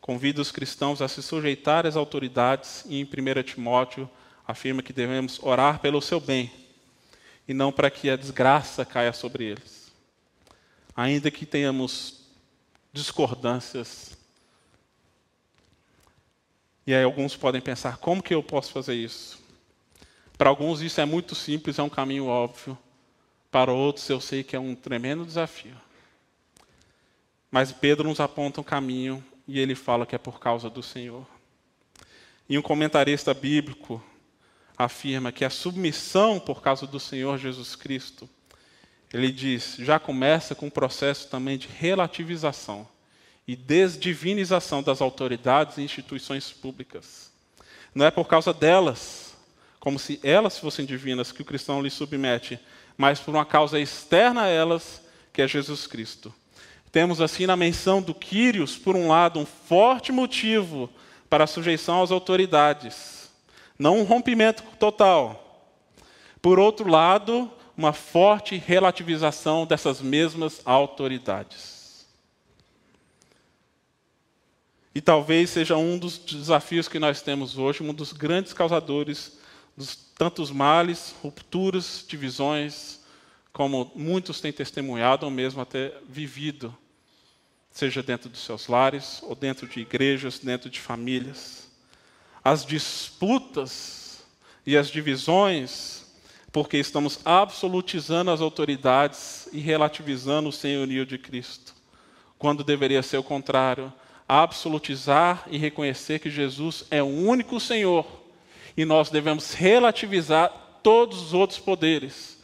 convida 0.00 0.42
os 0.42 0.50
cristãos 0.52 1.00
a 1.00 1.08
se 1.08 1.22
sujeitar 1.22 1.86
às 1.86 1.96
autoridades 1.96 2.84
e, 2.86 3.00
em 3.00 3.04
1 3.04 3.42
Timóteo, 3.42 4.10
afirma 4.46 4.82
que 4.82 4.92
devemos 4.92 5.42
orar 5.42 5.78
pelo 5.80 6.02
seu 6.02 6.20
bem 6.20 6.52
e 7.48 7.54
não 7.54 7.72
para 7.72 7.90
que 7.90 8.10
a 8.10 8.16
desgraça 8.16 8.84
caia 8.84 9.12
sobre 9.12 9.44
eles. 9.44 9.90
Ainda 10.94 11.30
que 11.30 11.46
tenhamos 11.46 12.23
discordâncias. 12.94 14.16
E 16.86 16.94
aí 16.94 17.02
alguns 17.02 17.36
podem 17.36 17.60
pensar: 17.60 17.98
como 17.98 18.22
que 18.22 18.32
eu 18.32 18.42
posso 18.42 18.72
fazer 18.72 18.94
isso? 18.94 19.42
Para 20.38 20.48
alguns 20.48 20.80
isso 20.80 21.00
é 21.00 21.04
muito 21.04 21.34
simples, 21.34 21.78
é 21.78 21.82
um 21.82 21.90
caminho 21.90 22.26
óbvio. 22.26 22.78
Para 23.50 23.72
outros 23.72 24.08
eu 24.08 24.20
sei 24.20 24.42
que 24.42 24.56
é 24.56 24.60
um 24.60 24.74
tremendo 24.74 25.26
desafio. 25.26 25.76
Mas 27.50 27.72
Pedro 27.72 28.08
nos 28.08 28.20
aponta 28.20 28.60
um 28.60 28.64
caminho 28.64 29.24
e 29.46 29.60
ele 29.60 29.74
fala 29.74 30.06
que 30.06 30.14
é 30.14 30.18
por 30.18 30.40
causa 30.40 30.70
do 30.70 30.82
Senhor. 30.82 31.26
E 32.48 32.58
um 32.58 32.62
comentarista 32.62 33.32
bíblico 33.32 34.02
afirma 34.76 35.32
que 35.32 35.44
a 35.44 35.50
submissão 35.50 36.38
por 36.40 36.62
causa 36.62 36.86
do 36.86 36.98
Senhor 36.98 37.38
Jesus 37.38 37.76
Cristo, 37.76 38.28
ele 39.14 39.30
diz, 39.30 39.76
já 39.78 39.98
começa 39.98 40.56
com 40.56 40.66
um 40.66 40.70
processo 40.70 41.28
também 41.28 41.56
de 41.56 41.68
relativização 41.68 42.86
e 43.46 43.54
desdivinização 43.54 44.82
das 44.82 45.00
autoridades 45.00 45.78
e 45.78 45.82
instituições 45.82 46.50
públicas. 46.50 47.30
Não 47.94 48.04
é 48.04 48.10
por 48.10 48.26
causa 48.26 48.52
delas, 48.52 49.36
como 49.78 50.00
se 50.00 50.18
elas 50.22 50.58
fossem 50.58 50.84
divinas, 50.84 51.30
que 51.30 51.42
o 51.42 51.44
cristão 51.44 51.80
lhe 51.80 51.90
submete, 51.90 52.58
mas 52.96 53.20
por 53.20 53.32
uma 53.32 53.44
causa 53.44 53.78
externa 53.78 54.42
a 54.42 54.48
elas, 54.48 55.02
que 55.32 55.42
é 55.42 55.46
Jesus 55.46 55.86
Cristo. 55.86 56.34
Temos 56.90 57.20
assim 57.20 57.46
na 57.46 57.56
menção 57.56 58.02
do 58.02 58.14
Quírios, 58.14 58.76
por 58.76 58.96
um 58.96 59.08
lado, 59.08 59.38
um 59.38 59.46
forte 59.46 60.10
motivo 60.10 60.90
para 61.30 61.44
a 61.44 61.48
sujeição 61.48 62.02
às 62.02 62.10
autoridades, 62.10 63.30
não 63.78 64.00
um 64.00 64.04
rompimento 64.04 64.64
total. 64.78 65.70
Por 66.42 66.58
outro 66.58 66.88
lado, 66.88 67.50
uma 67.76 67.92
forte 67.92 68.56
relativização 68.56 69.66
dessas 69.66 70.00
mesmas 70.00 70.60
autoridades. 70.64 72.06
E 74.94 75.00
talvez 75.00 75.50
seja 75.50 75.76
um 75.76 75.98
dos 75.98 76.18
desafios 76.18 76.86
que 76.86 77.00
nós 77.00 77.20
temos 77.20 77.58
hoje, 77.58 77.82
um 77.82 77.92
dos 77.92 78.12
grandes 78.12 78.52
causadores 78.52 79.38
dos 79.76 79.96
tantos 79.96 80.52
males, 80.52 81.14
rupturas, 81.20 82.04
divisões, 82.06 83.00
como 83.52 83.90
muitos 83.94 84.40
têm 84.40 84.52
testemunhado 84.52 85.26
ou 85.26 85.32
mesmo 85.32 85.60
até 85.60 85.92
vivido 86.08 86.76
seja 87.74 88.04
dentro 88.04 88.28
dos 88.28 88.40
seus 88.40 88.68
lares 88.68 89.20
ou 89.24 89.34
dentro 89.34 89.66
de 89.66 89.80
igrejas, 89.80 90.38
dentro 90.38 90.70
de 90.70 90.80
famílias. 90.80 91.68
As 92.42 92.64
disputas 92.64 94.22
e 94.64 94.76
as 94.76 94.88
divisões, 94.88 96.03
porque 96.54 96.78
estamos 96.78 97.18
absolutizando 97.24 98.30
as 98.30 98.40
autoridades 98.40 99.48
e 99.52 99.58
relativizando 99.58 100.48
o 100.48 100.52
senhorio 100.52 101.04
de 101.04 101.18
Cristo, 101.18 101.74
quando 102.38 102.62
deveria 102.62 103.02
ser 103.02 103.18
o 103.18 103.24
contrário, 103.24 103.92
absolutizar 104.26 105.46
e 105.50 105.58
reconhecer 105.58 106.20
que 106.20 106.30
Jesus 106.30 106.86
é 106.90 107.02
o 107.02 107.06
único 107.06 107.58
Senhor 107.58 108.06
e 108.76 108.84
nós 108.86 109.10
devemos 109.10 109.52
relativizar 109.52 110.80
todos 110.82 111.20
os 111.20 111.34
outros 111.34 111.58
poderes. 111.58 112.42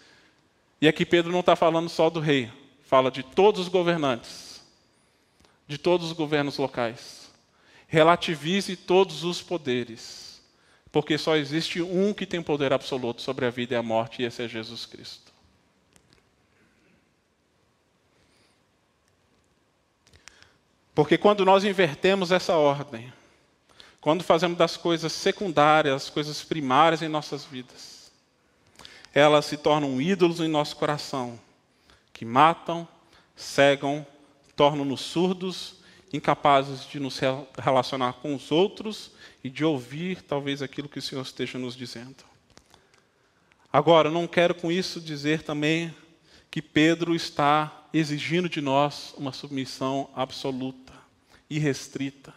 E 0.81 0.89
aqui 0.89 1.07
Pedro 1.07 1.31
não 1.31 1.41
está 1.41 1.55
falando 1.55 1.89
só 1.89 2.11
do 2.11 2.21
rei, 2.21 2.51
fala 2.83 3.11
de 3.11 3.23
todos 3.23 3.61
os 3.61 3.69
governantes 3.69 4.51
de 5.71 5.79
todos 5.79 6.09
os 6.09 6.13
governos 6.13 6.59
locais. 6.59 7.31
Relativize 7.87 8.75
todos 8.75 9.23
os 9.23 9.41
poderes, 9.41 10.30
porque 10.93 11.17
só 11.17 11.37
existe 11.37 11.81
um 11.81 12.13
que 12.13 12.27
tem 12.27 12.43
poder 12.43 12.73
absoluto 12.73 13.23
sobre 13.23 13.47
a 13.47 13.51
vida 13.51 13.75
e 13.75 13.77
a 13.77 13.83
morte, 13.83 14.23
e 14.23 14.25
esse 14.25 14.43
é 14.43 14.49
Jesus 14.49 14.87
Cristo. 14.87 15.33
Porque 20.95 21.17
quando 21.17 21.45
nós 21.45 21.65
invertemos 21.65 22.33
essa 22.33 22.57
ordem, 22.57 23.13
quando 24.01 24.25
fazemos 24.25 24.59
das 24.59 24.77
coisas 24.77 25.13
secundárias, 25.13 25.95
as 25.95 26.11
coisas 26.11 26.43
primárias 26.43 27.03
em 27.03 27.09
nossas 27.09 27.45
vidas, 27.45 28.11
elas 29.15 29.45
se 29.47 29.57
tornam 29.57 30.01
ídolos 30.01 30.41
em 30.41 30.49
nosso 30.49 30.77
coração, 30.77 31.41
que 32.13 32.25
matam, 32.25 32.87
cegam 33.37 34.07
tornam-nos 34.61 35.01
surdos, 35.01 35.77
incapazes 36.13 36.85
de 36.89 36.99
nos 36.99 37.21
relacionar 37.59 38.15
com 38.15 38.35
os 38.35 38.51
outros 38.51 39.13
e 39.43 39.49
de 39.49 39.65
ouvir 39.65 40.23
talvez 40.23 40.63
aquilo 40.63 40.89
que 40.89 40.99
o 40.99 41.03
Senhor 41.03 41.23
esteja 41.23 41.59
nos 41.59 41.77
dizendo. 41.77 42.25
Agora, 43.73 44.11
não 44.11 44.27
quero 44.27 44.55
com 44.55 44.71
isso 44.73 45.01
dizer 45.01 45.43
também 45.43 45.95
que 46.51 46.61
Pedro 46.61 47.15
está 47.15 47.87
exigindo 47.93 48.49
de 48.49 48.61
nós 48.61 49.15
uma 49.17 49.33
submissão 49.33 50.11
absoluta, 50.15 50.93
irrestrita. 51.49 52.35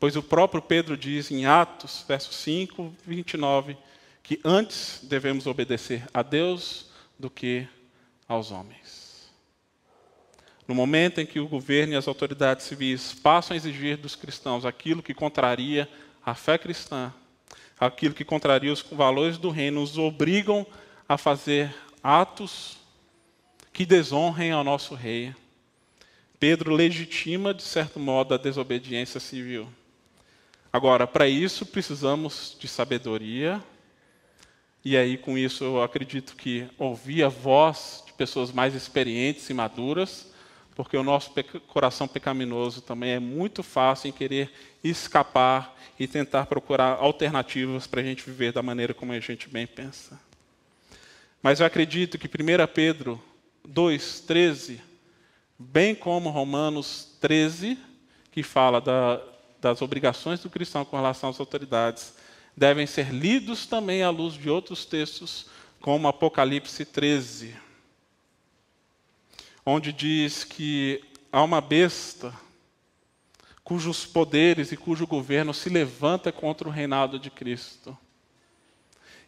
Pois 0.00 0.16
o 0.16 0.22
próprio 0.22 0.60
Pedro 0.60 0.96
diz 0.96 1.30
em 1.30 1.46
Atos, 1.46 2.04
verso 2.06 2.32
5, 2.32 2.94
29, 3.06 3.76
que 4.22 4.40
antes 4.44 5.00
devemos 5.04 5.46
obedecer 5.46 6.06
a 6.12 6.22
Deus 6.22 6.90
do 7.18 7.30
que 7.30 7.66
aos 8.28 8.50
homens. 8.50 8.97
No 10.68 10.74
momento 10.74 11.18
em 11.18 11.24
que 11.24 11.40
o 11.40 11.48
governo 11.48 11.94
e 11.94 11.96
as 11.96 12.06
autoridades 12.06 12.66
civis 12.66 13.14
passam 13.14 13.54
a 13.54 13.56
exigir 13.56 13.96
dos 13.96 14.14
cristãos 14.14 14.66
aquilo 14.66 15.02
que 15.02 15.14
contraria 15.14 15.88
a 16.22 16.34
fé 16.34 16.58
cristã, 16.58 17.10
aquilo 17.80 18.12
que 18.12 18.22
contraria 18.22 18.70
os 18.70 18.82
valores 18.82 19.38
do 19.38 19.48
reino, 19.48 19.82
os 19.82 19.96
obrigam 19.96 20.66
a 21.08 21.16
fazer 21.16 21.74
atos 22.02 22.76
que 23.72 23.86
desonrem 23.86 24.52
ao 24.52 24.62
nosso 24.62 24.94
rei. 24.94 25.34
Pedro 26.38 26.74
legitima, 26.74 27.54
de 27.54 27.62
certo 27.62 27.98
modo, 27.98 28.34
a 28.34 28.36
desobediência 28.36 29.18
civil. 29.18 29.66
Agora, 30.70 31.06
para 31.06 31.26
isso 31.26 31.64
precisamos 31.64 32.54
de 32.60 32.68
sabedoria, 32.68 33.64
e 34.84 34.98
aí 34.98 35.16
com 35.16 35.38
isso 35.38 35.64
eu 35.64 35.82
acredito 35.82 36.36
que 36.36 36.68
ouvir 36.76 37.24
a 37.24 37.28
voz 37.30 38.04
de 38.06 38.12
pessoas 38.12 38.52
mais 38.52 38.74
experientes 38.74 39.48
e 39.48 39.54
maduras 39.54 40.27
porque 40.78 40.96
o 40.96 41.02
nosso 41.02 41.32
coração 41.66 42.06
pecaminoso 42.06 42.80
também 42.80 43.10
é 43.10 43.18
muito 43.18 43.64
fácil 43.64 44.06
em 44.06 44.12
querer 44.12 44.48
escapar 44.84 45.76
e 45.98 46.06
tentar 46.06 46.46
procurar 46.46 46.98
alternativas 47.00 47.84
para 47.88 48.00
a 48.00 48.04
gente 48.04 48.24
viver 48.24 48.52
da 48.52 48.62
maneira 48.62 48.94
como 48.94 49.10
a 49.10 49.18
gente 49.18 49.48
bem 49.48 49.66
pensa. 49.66 50.20
Mas 51.42 51.58
eu 51.58 51.66
acredito 51.66 52.16
que 52.16 52.28
1 52.28 52.30
Pedro 52.72 53.20
2,13, 53.68 54.78
bem 55.58 55.96
como 55.96 56.30
Romanos 56.30 57.08
13, 57.20 57.76
que 58.30 58.44
fala 58.44 58.80
da, 58.80 59.20
das 59.60 59.82
obrigações 59.82 60.38
do 60.38 60.48
cristão 60.48 60.84
com 60.84 60.94
relação 60.94 61.30
às 61.30 61.40
autoridades, 61.40 62.14
devem 62.56 62.86
ser 62.86 63.12
lidos 63.12 63.66
também 63.66 64.04
à 64.04 64.10
luz 64.10 64.34
de 64.34 64.48
outros 64.48 64.84
textos, 64.84 65.46
como 65.80 66.06
Apocalipse 66.06 66.84
13 66.84 67.66
onde 69.70 69.92
diz 69.92 70.44
que 70.44 71.04
há 71.30 71.42
uma 71.42 71.60
besta 71.60 72.32
cujos 73.62 74.06
poderes 74.06 74.72
e 74.72 74.78
cujo 74.78 75.06
governo 75.06 75.52
se 75.52 75.68
levanta 75.68 76.32
contra 76.32 76.66
o 76.66 76.70
reinado 76.70 77.18
de 77.18 77.28
Cristo. 77.28 77.96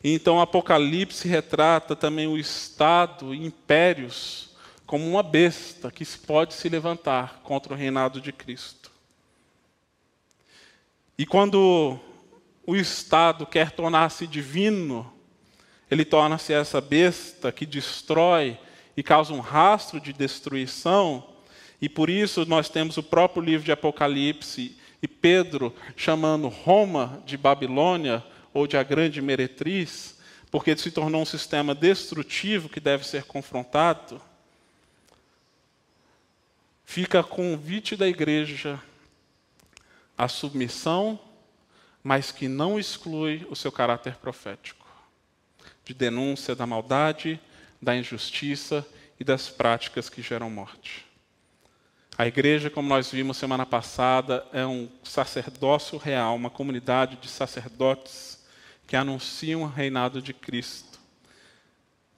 E 0.03 0.15
então 0.15 0.39
o 0.39 0.41
Apocalipse 0.41 1.29
retrata 1.29 1.95
também 1.95 2.27
o 2.27 2.39
Estado 2.39 3.35
e 3.35 3.45
impérios 3.45 4.49
como 4.87 5.07
uma 5.07 5.23
besta 5.23 5.91
que 5.91 6.07
pode 6.07 6.55
se 6.55 6.71
levantar 6.71 7.41
contra 7.43 7.75
o 7.75 7.77
reinado 7.77 8.19
de 8.19 8.33
Cristo. 8.33 8.91
E 11.19 11.27
quando 11.27 12.01
o 12.67 12.75
Estado 12.75 13.45
quer 13.45 13.73
tornar-se 13.73 14.27
divino, 14.27 15.13
ele 15.91 16.05
torna-se 16.05 16.55
essa 16.55 16.81
besta 16.81 17.53
que 17.53 17.67
destrói 17.67 18.59
e 19.01 19.03
causa 19.03 19.33
um 19.33 19.41
rastro 19.41 19.99
de 19.99 20.13
destruição, 20.13 21.27
e 21.81 21.89
por 21.89 22.11
isso 22.11 22.45
nós 22.45 22.69
temos 22.69 22.99
o 22.99 23.03
próprio 23.03 23.43
livro 23.43 23.65
de 23.65 23.73
Apocalipse 23.73 24.77
e 25.01 25.09
Pedro 25.09 25.75
chamando 25.97 26.49
Roma 26.49 27.23
de 27.25 27.39
Babilônia 27.39 28.23
ou 28.53 28.67
de 28.67 28.77
a 28.77 28.83
grande 28.83 29.23
meretriz, 29.23 30.19
porque 30.51 30.77
se 30.77 30.91
tornou 30.91 31.23
um 31.23 31.25
sistema 31.25 31.75
destrutivo 31.75 32.69
que 32.69 32.79
deve 32.79 33.07
ser 33.07 33.25
confrontado. 33.25 34.21
Fica 36.85 37.23
convite 37.23 37.97
da 37.97 38.07
igreja 38.07 38.79
à 40.19 40.29
submissão, 40.29 41.19
mas 42.05 42.31
que 42.31 42.49
não 42.49 42.79
exclui 42.79 43.47
o 43.49 43.57
seu 43.57 43.73
caráter 43.73 44.17
profético, 44.17 44.87
de 45.87 45.95
denúncia 45.95 46.55
da 46.55 46.67
maldade, 46.67 47.41
da 47.81 47.97
injustiça 47.97 48.87
e 49.19 49.25
das 49.25 49.49
práticas 49.49 50.09
que 50.09 50.23
geram 50.23 50.51
morte. 50.51 51.05
A 52.17 52.27
igreja, 52.27 52.69
como 52.69 52.89
nós 52.89 53.11
vimos 53.11 53.37
semana 53.37 53.65
passada, 53.65 54.47
é 54.53 54.67
um 54.67 54.89
sacerdócio 55.03 55.97
real, 55.97 56.37
uma 56.37 56.51
comunidade 56.51 57.17
de 57.17 57.29
sacerdotes 57.29 58.45
que 58.87 58.95
anunciam 58.95 59.63
o 59.63 59.67
reinado 59.67 60.21
de 60.21 60.35
Cristo. 60.35 60.99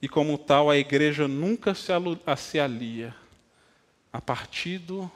E 0.01 0.09
como 0.09 0.37
tal, 0.37 0.69
a 0.69 0.77
igreja 0.77 1.29
nunca 1.29 1.75
se, 1.75 2.59
alia 2.59 3.15
a 4.13 4.21
partido 4.21 5.11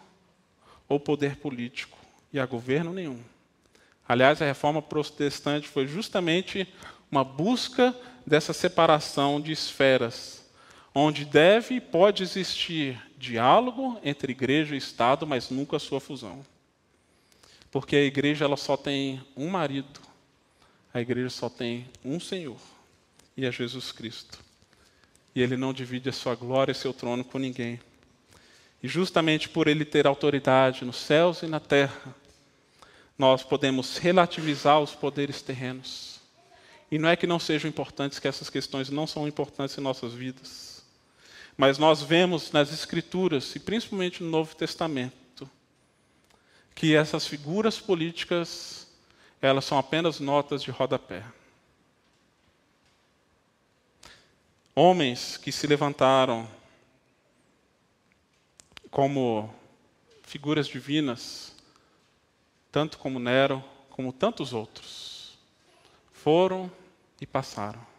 ou 0.88 1.00
poder 1.00 1.36
político, 1.36 1.98
e 2.32 2.38
a 2.38 2.46
governo 2.46 2.92
nenhum. 2.92 3.20
Aliás, 4.08 4.40
a 4.40 4.44
reforma 4.44 4.80
protestante 4.80 5.66
foi 5.66 5.88
justamente 5.88 6.72
uma 7.10 7.24
busca 7.24 7.94
dessa 8.24 8.52
separação 8.52 9.40
de 9.40 9.50
esferas, 9.50 10.35
onde 10.98 11.26
deve 11.26 11.74
e 11.74 11.80
pode 11.80 12.22
existir 12.22 12.98
diálogo 13.18 14.00
entre 14.02 14.32
igreja 14.32 14.74
e 14.74 14.78
Estado, 14.78 15.26
mas 15.26 15.50
nunca 15.50 15.78
sua 15.78 16.00
fusão. 16.00 16.42
Porque 17.70 17.96
a 17.96 18.02
igreja 18.02 18.46
ela 18.46 18.56
só 18.56 18.78
tem 18.78 19.22
um 19.36 19.50
marido, 19.50 20.00
a 20.94 20.98
igreja 20.98 21.28
só 21.28 21.50
tem 21.50 21.86
um 22.02 22.18
Senhor, 22.18 22.56
e 23.36 23.44
é 23.44 23.52
Jesus 23.52 23.92
Cristo. 23.92 24.38
E 25.34 25.42
ele 25.42 25.54
não 25.54 25.70
divide 25.70 26.08
a 26.08 26.12
sua 26.14 26.34
glória 26.34 26.72
e 26.72 26.74
seu 26.74 26.94
trono 26.94 27.22
com 27.22 27.36
ninguém. 27.36 27.78
E 28.82 28.88
justamente 28.88 29.50
por 29.50 29.68
ele 29.68 29.84
ter 29.84 30.06
autoridade 30.06 30.82
nos 30.82 30.96
céus 30.96 31.42
e 31.42 31.46
na 31.46 31.60
terra, 31.60 32.14
nós 33.18 33.42
podemos 33.42 33.98
relativizar 33.98 34.80
os 34.80 34.94
poderes 34.94 35.42
terrenos. 35.42 36.20
E 36.90 36.98
não 36.98 37.10
é 37.10 37.16
que 37.16 37.26
não 37.26 37.38
sejam 37.38 37.68
importantes, 37.68 38.18
que 38.18 38.28
essas 38.28 38.48
questões 38.48 38.88
não 38.88 39.06
são 39.06 39.28
importantes 39.28 39.76
em 39.76 39.82
nossas 39.82 40.14
vidas. 40.14 40.65
Mas 41.56 41.78
nós 41.78 42.02
vemos 42.02 42.52
nas 42.52 42.72
Escrituras, 42.72 43.54
e 43.56 43.58
principalmente 43.58 44.22
no 44.22 44.30
Novo 44.30 44.54
Testamento, 44.54 45.48
que 46.74 46.94
essas 46.94 47.26
figuras 47.26 47.78
políticas, 47.78 48.86
elas 49.40 49.64
são 49.64 49.78
apenas 49.78 50.20
notas 50.20 50.62
de 50.62 50.70
rodapé. 50.70 51.24
Homens 54.74 55.38
que 55.38 55.50
se 55.50 55.66
levantaram 55.66 56.46
como 58.90 59.54
figuras 60.22 60.68
divinas, 60.68 61.54
tanto 62.70 62.98
como 62.98 63.18
Nero, 63.18 63.64
como 63.88 64.12
tantos 64.12 64.52
outros, 64.52 65.38
foram 66.12 66.70
e 67.18 67.26
passaram. 67.26 67.95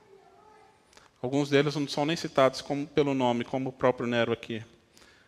Alguns 1.21 1.49
deles 1.49 1.75
não 1.75 1.87
são 1.87 2.05
nem 2.05 2.15
citados 2.15 2.61
como, 2.61 2.85
pelo 2.87 3.13
nome, 3.13 3.43
como 3.43 3.69
o 3.69 3.73
próprio 3.73 4.07
Nero 4.07 4.31
aqui. 4.31 4.63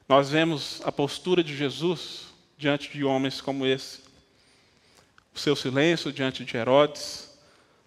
Nós 0.07 0.29
vemos 0.29 0.81
a 0.85 0.91
postura 0.91 1.43
de 1.43 1.55
Jesus 1.55 2.27
diante 2.57 2.91
de 2.91 3.03
homens 3.03 3.41
como 3.41 3.65
esse. 3.65 4.01
O 5.33 5.39
seu 5.39 5.55
silêncio 5.55 6.11
diante 6.11 6.43
de 6.43 6.57
Herodes, 6.57 7.37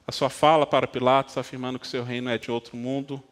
a 0.07 0.13
sua 0.13 0.31
fala 0.31 0.67
para 0.67 0.87
Pilatos 0.87 1.37
afirmando 1.37 1.79
que 1.79 1.87
seu 1.87 2.03
reino 2.03 2.31
é 2.31 2.39
de 2.39 2.51
outro 2.51 2.77
mundo. 2.77 3.23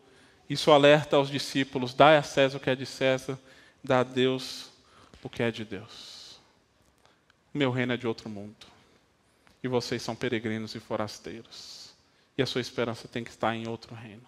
Isso 0.49 0.71
alerta 0.71 1.17
aos 1.17 1.31
discípulos: 1.31 1.95
dai 1.95 2.17
a 2.17 2.23
César 2.23 2.59
o 2.59 2.61
que 2.61 2.71
é 2.71 2.77
de 2.77 2.87
César 2.87 3.39
dá 3.83 4.01
a 4.01 4.05
Deus 4.05 4.71
o 5.23 5.29
que 5.29 5.43
é 5.43 5.51
de 5.51 5.65
Deus. 5.65 6.39
O 7.55 7.59
meu 7.59 7.71
reino 7.71 7.93
é 7.93 7.97
de 7.97 8.07
outro 8.07 8.29
mundo. 8.29 8.67
E 9.63 9.69
vocês 9.69 10.03
são 10.03 10.17
peregrinos 10.17 10.75
e 10.75 10.81
forasteiros. 10.81 11.93
E 12.39 12.43
a 12.43 12.47
sua 12.47 12.61
esperança 12.61 13.07
tem 13.09 13.23
que 13.23 13.31
estar 13.31 13.55
em 13.55 13.69
outro 13.69 13.95
reino. 13.95 14.23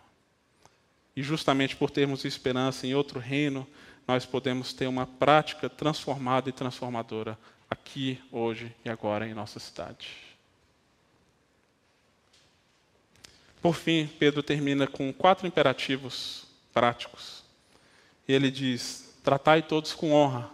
E 1.15 1.23
justamente 1.23 1.77
por 1.77 1.91
termos 1.91 2.25
esperança 2.25 2.87
em 2.87 2.95
outro 2.95 3.21
reino, 3.21 3.67
nós 4.07 4.25
podemos 4.25 4.73
ter 4.73 4.87
uma 4.87 5.07
prática 5.07 5.69
transformada 5.69 6.49
e 6.49 6.53
transformadora 6.53 7.39
aqui, 7.69 8.21
hoje 8.31 8.75
e 8.85 8.91
agora 8.91 9.27
em 9.27 9.35
nossa 9.35 9.59
cidade. 9.61 10.09
Por 13.61 13.75
fim, 13.75 14.09
Pedro 14.19 14.43
termina 14.43 14.87
com 14.87 15.13
quatro 15.13 15.47
imperativos 15.47 16.45
práticos. 16.73 17.45
E 18.27 18.33
ele 18.33 18.51
diz: 18.51 19.15
Tratai 19.23 19.63
todos 19.63 19.93
com 19.93 20.13
honra. 20.13 20.51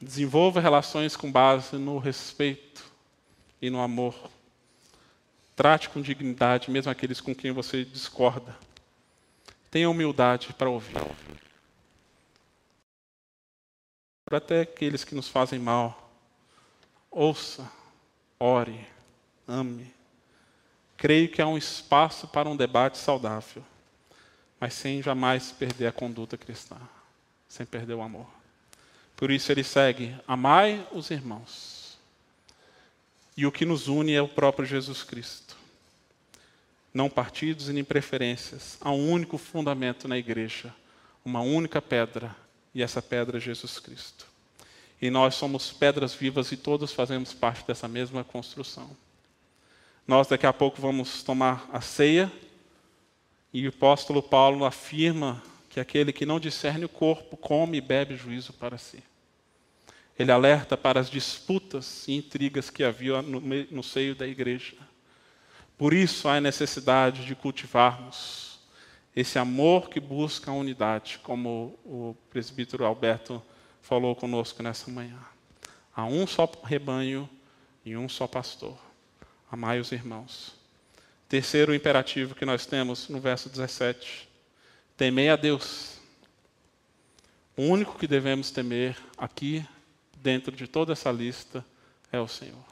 Desenvolva 0.00 0.60
relações 0.60 1.16
com 1.16 1.30
base 1.30 1.76
no 1.76 1.98
respeito 1.98 2.84
e 3.62 3.70
no 3.70 3.80
amor. 3.80 4.30
Trate 5.54 5.88
com 5.88 6.02
dignidade 6.02 6.70
mesmo 6.70 6.90
aqueles 6.90 7.20
com 7.20 7.34
quem 7.34 7.52
você 7.52 7.84
discorda. 7.84 8.54
Tenha 9.74 9.90
humildade 9.90 10.52
para 10.52 10.70
ouvir. 10.70 10.94
Até 14.30 14.60
aqueles 14.60 15.02
que 15.02 15.16
nos 15.16 15.26
fazem 15.26 15.58
mal. 15.58 16.12
Ouça, 17.10 17.68
ore, 18.38 18.86
ame. 19.48 19.92
Creio 20.96 21.28
que 21.28 21.42
há 21.42 21.48
um 21.48 21.58
espaço 21.58 22.28
para 22.28 22.48
um 22.48 22.56
debate 22.56 22.98
saudável, 22.98 23.64
mas 24.60 24.74
sem 24.74 25.02
jamais 25.02 25.50
perder 25.50 25.88
a 25.88 25.92
conduta 25.92 26.38
cristã 26.38 26.76
sem 27.48 27.66
perder 27.66 27.94
o 27.94 28.02
amor. 28.02 28.28
Por 29.16 29.32
isso 29.32 29.50
ele 29.50 29.64
segue: 29.64 30.16
amai 30.24 30.86
os 30.92 31.10
irmãos. 31.10 31.98
E 33.36 33.44
o 33.44 33.50
que 33.50 33.64
nos 33.64 33.88
une 33.88 34.14
é 34.14 34.22
o 34.22 34.28
próprio 34.28 34.64
Jesus 34.64 35.02
Cristo. 35.02 35.63
Não 36.94 37.10
partidos 37.10 37.68
e 37.68 37.72
nem 37.72 37.82
preferências. 37.82 38.78
Há 38.80 38.92
um 38.92 39.10
único 39.10 39.36
fundamento 39.36 40.06
na 40.06 40.16
igreja, 40.16 40.72
uma 41.24 41.40
única 41.40 41.82
pedra, 41.82 42.34
e 42.72 42.82
essa 42.82 43.02
pedra 43.02 43.38
é 43.38 43.40
Jesus 43.40 43.80
Cristo. 43.80 44.26
E 45.02 45.10
nós 45.10 45.34
somos 45.34 45.72
pedras 45.72 46.14
vivas 46.14 46.52
e 46.52 46.56
todos 46.56 46.92
fazemos 46.92 47.34
parte 47.34 47.66
dessa 47.66 47.88
mesma 47.88 48.22
construção. 48.22 48.88
Nós 50.06 50.28
daqui 50.28 50.46
a 50.46 50.52
pouco 50.52 50.80
vamos 50.80 51.22
tomar 51.24 51.68
a 51.72 51.80
ceia, 51.80 52.30
e 53.52 53.66
o 53.66 53.70
apóstolo 53.70 54.22
Paulo 54.22 54.64
afirma 54.64 55.42
que 55.70 55.80
aquele 55.80 56.12
que 56.12 56.24
não 56.24 56.38
discerne 56.38 56.84
o 56.84 56.88
corpo 56.88 57.36
come 57.36 57.78
e 57.78 57.80
bebe 57.80 58.16
juízo 58.16 58.52
para 58.52 58.78
si. 58.78 59.02
Ele 60.16 60.30
alerta 60.30 60.76
para 60.76 61.00
as 61.00 61.10
disputas 61.10 62.06
e 62.06 62.12
intrigas 62.12 62.70
que 62.70 62.84
havia 62.84 63.20
no, 63.20 63.40
no 63.40 63.82
seio 63.82 64.14
da 64.14 64.26
igreja. 64.26 64.76
Por 65.76 65.92
isso 65.92 66.28
há 66.28 66.40
necessidade 66.40 67.26
de 67.26 67.34
cultivarmos 67.34 68.58
esse 69.14 69.38
amor 69.38 69.88
que 69.88 70.00
busca 70.00 70.50
a 70.50 70.54
unidade, 70.54 71.20
como 71.22 71.78
o 71.84 72.16
presbítero 72.30 72.84
Alberto 72.84 73.42
falou 73.80 74.16
conosco 74.16 74.62
nessa 74.62 74.90
manhã. 74.90 75.18
Há 75.94 76.04
um 76.04 76.26
só 76.26 76.50
rebanho 76.64 77.28
e 77.84 77.96
um 77.96 78.08
só 78.08 78.26
pastor. 78.26 78.76
Amai 79.50 79.78
os 79.78 79.92
irmãos. 79.92 80.54
Terceiro 81.28 81.74
imperativo 81.74 82.34
que 82.34 82.44
nós 82.44 82.66
temos 82.66 83.08
no 83.08 83.20
verso 83.20 83.48
17 83.48 84.28
Temei 84.96 85.28
a 85.28 85.34
Deus. 85.34 85.98
O 87.56 87.62
único 87.62 87.98
que 87.98 88.06
devemos 88.06 88.52
temer 88.52 88.96
aqui, 89.18 89.66
dentro 90.16 90.54
de 90.54 90.68
toda 90.68 90.92
essa 90.92 91.10
lista, 91.10 91.64
é 92.12 92.20
o 92.20 92.28
Senhor. 92.28 92.64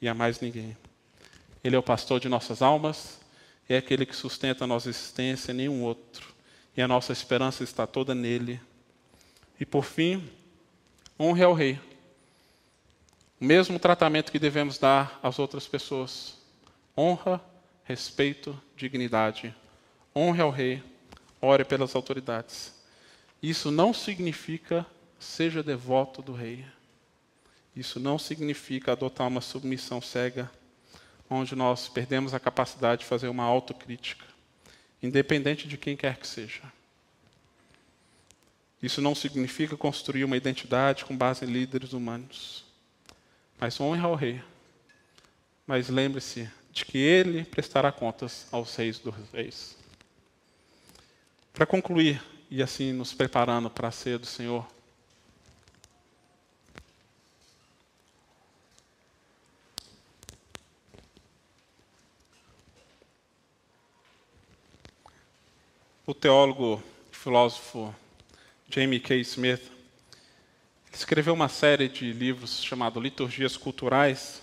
E 0.00 0.08
a 0.08 0.14
mais 0.14 0.40
ninguém. 0.40 0.76
Ele 1.66 1.74
é 1.74 1.78
o 1.78 1.82
pastor 1.82 2.20
de 2.20 2.28
nossas 2.28 2.62
almas, 2.62 3.18
é 3.68 3.76
aquele 3.76 4.06
que 4.06 4.14
sustenta 4.14 4.62
a 4.62 4.66
nossa 4.68 4.88
existência, 4.88 5.52
nenhum 5.52 5.82
outro. 5.82 6.32
E 6.76 6.80
a 6.80 6.86
nossa 6.86 7.12
esperança 7.12 7.64
está 7.64 7.84
toda 7.88 8.14
nele. 8.14 8.60
E 9.58 9.66
por 9.66 9.84
fim, 9.84 10.22
honre 11.18 11.42
ao 11.42 11.52
Rei. 11.52 11.80
O 13.40 13.44
mesmo 13.44 13.80
tratamento 13.80 14.30
que 14.30 14.38
devemos 14.38 14.78
dar 14.78 15.18
às 15.20 15.40
outras 15.40 15.66
pessoas: 15.66 16.38
honra, 16.96 17.42
respeito, 17.82 18.56
dignidade. 18.76 19.52
Honre 20.14 20.42
ao 20.42 20.50
Rei 20.50 20.80
ore 21.42 21.64
pelas 21.64 21.96
autoridades. 21.96 22.72
Isso 23.42 23.72
não 23.72 23.92
significa 23.92 24.86
seja 25.18 25.64
devoto 25.64 26.22
do 26.22 26.32
rei. 26.32 26.64
Isso 27.74 27.98
não 27.98 28.20
significa 28.20 28.92
adotar 28.92 29.26
uma 29.26 29.40
submissão 29.40 30.00
cega, 30.00 30.48
onde 31.28 31.54
nós 31.54 31.88
perdemos 31.88 32.34
a 32.34 32.40
capacidade 32.40 33.00
de 33.00 33.06
fazer 33.06 33.28
uma 33.28 33.44
autocrítica, 33.44 34.24
independente 35.02 35.66
de 35.66 35.76
quem 35.76 35.96
quer 35.96 36.16
que 36.16 36.26
seja. 36.26 36.62
Isso 38.82 39.00
não 39.00 39.14
significa 39.14 39.76
construir 39.76 40.24
uma 40.24 40.36
identidade 40.36 41.04
com 41.04 41.16
base 41.16 41.44
em 41.44 41.48
líderes 41.48 41.92
humanos. 41.92 42.64
Mas 43.58 43.80
honre 43.80 44.00
ao 44.00 44.14
rei. 44.14 44.42
Mas 45.66 45.88
lembre-se 45.88 46.48
de 46.70 46.84
que 46.84 46.98
ele 46.98 47.44
prestará 47.44 47.90
contas 47.90 48.46
aos 48.52 48.76
reis 48.76 48.98
dos 48.98 49.14
reis. 49.32 49.76
Para 51.52 51.64
concluir, 51.64 52.22
e 52.50 52.62
assim 52.62 52.92
nos 52.92 53.14
preparando 53.14 53.70
para 53.70 53.88
a 53.88 53.90
ceia 53.90 54.18
do 54.18 54.26
Senhor, 54.26 54.66
o 66.06 66.14
teólogo 66.14 66.80
e 67.12 67.16
filósofo 67.16 67.92
Jamie 68.70 69.00
K. 69.00 69.16
Smith 69.22 69.72
escreveu 70.92 71.34
uma 71.34 71.48
série 71.48 71.88
de 71.88 72.12
livros 72.12 72.62
chamado 72.62 73.00
Liturgias 73.00 73.56
Culturais. 73.56 74.40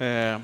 É, 0.00 0.40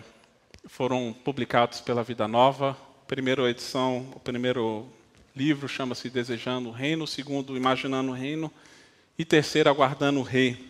foram 0.67 1.13
publicados 1.25 1.81
pela 1.81 2.05
Vida 2.05 2.29
Nova. 2.29 2.77
Primeira 3.09 3.51
edição, 3.51 4.09
o 4.15 4.21
primeiro 4.21 4.89
livro 5.35 5.69
chama-se 5.69 6.09
Desejando 6.09 6.69
o 6.69 6.73
Reino, 6.73 7.03
o 7.03 7.09
segundo, 7.09 7.57
Imaginando 7.57 8.13
o 8.13 8.15
Reino, 8.15 8.53
E 9.19 9.25
terceiro, 9.25 9.69
aguardando 9.69 10.21
o 10.21 10.23
rei. 10.23 10.65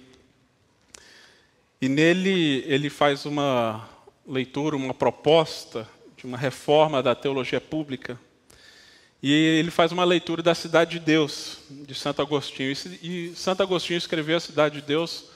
E 1.82 1.86
nele 1.86 2.64
ele 2.66 2.88
faz 2.88 3.26
uma 3.26 3.86
leitura, 4.26 4.74
uma 4.74 4.94
proposta 4.94 5.86
de 6.16 6.24
uma 6.24 6.38
reforma 6.38 7.02
da 7.02 7.14
teologia 7.14 7.60
pública. 7.60 8.18
E 9.22 9.32
ele 9.32 9.70
faz 9.70 9.92
uma 9.92 10.02
leitura 10.02 10.42
da 10.42 10.52
Cidade 10.52 10.98
de 10.98 11.04
Deus, 11.04 11.58
de 11.70 11.94
Santo 11.94 12.20
Agostinho. 12.20 12.72
E 13.00 13.32
Santo 13.36 13.62
Agostinho 13.62 13.98
escreveu 13.98 14.36
a 14.36 14.40
Cidade 14.40 14.80
de 14.80 14.86
Deus 14.86 15.26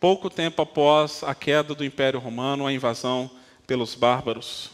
pouco 0.00 0.30
tempo 0.30 0.62
após 0.62 1.22
a 1.22 1.34
queda 1.34 1.74
do 1.74 1.84
Império 1.84 2.18
Romano, 2.18 2.66
a 2.66 2.72
invasão 2.72 3.30
pelos 3.66 3.94
bárbaros. 3.94 4.70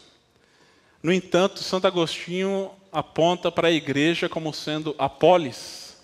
No 1.03 1.11
entanto, 1.11 1.61
Santo 1.61 1.85
Agostinho 1.85 2.71
aponta 2.93 3.51
para 3.51 3.67
a 3.67 3.71
igreja 3.71 4.29
como 4.29 4.53
sendo 4.53 4.95
a 4.97 5.09
polis, 5.09 5.97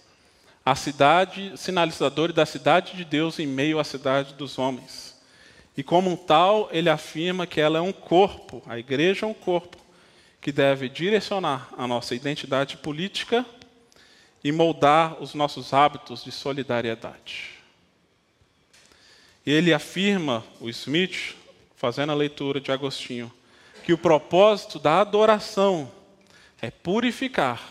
a 0.66 0.76
cidade 0.76 1.54
sinalizadora 1.56 2.34
da 2.34 2.46
cidade 2.46 2.98
de 2.98 3.06
Deus 3.06 3.40
em 3.40 3.48
meio 3.48 3.80
à 3.80 3.84
cidade 3.86 4.34
dos 4.34 4.60
homens. 4.60 5.16
E 5.78 5.82
como 5.82 6.18
tal, 6.18 6.68
ele 6.72 6.90
afirma 6.90 7.48
que 7.48 7.62
ela 7.62 7.80
é 7.80 7.82
um 7.82 7.94
corpo, 7.94 8.62
a 8.68 8.78
igreja 8.78 9.26
é 9.26 9.30
um 9.30 9.34
corpo 9.34 9.81
que 10.42 10.52
deve 10.52 10.90
direcionar 10.90 11.70
a 11.78 11.88
nossa 11.88 12.16
identidade 12.16 12.76
política 12.78 13.46
e 14.44 14.52
moldar 14.52 15.22
os 15.22 15.36
nossos 15.36 15.72
hábitos 15.72 16.24
de 16.24 16.32
solidariedade. 16.32 17.52
Ele 19.46 19.72
afirma, 19.72 20.44
o 20.60 20.68
Smith, 20.70 21.36
fazendo 21.76 22.12
a 22.12 22.16
leitura 22.16 22.60
de 22.60 22.72
Agostinho, 22.72 23.32
que 23.86 23.94
o 23.94 23.98
propósito 23.98 24.80
da 24.80 25.00
adoração 25.02 25.92
é 26.60 26.72
purificar 26.72 27.62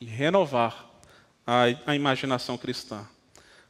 e 0.00 0.04
renovar 0.04 0.86
a, 1.46 1.64
a 1.86 1.94
imaginação 1.94 2.58
cristã. 2.58 3.06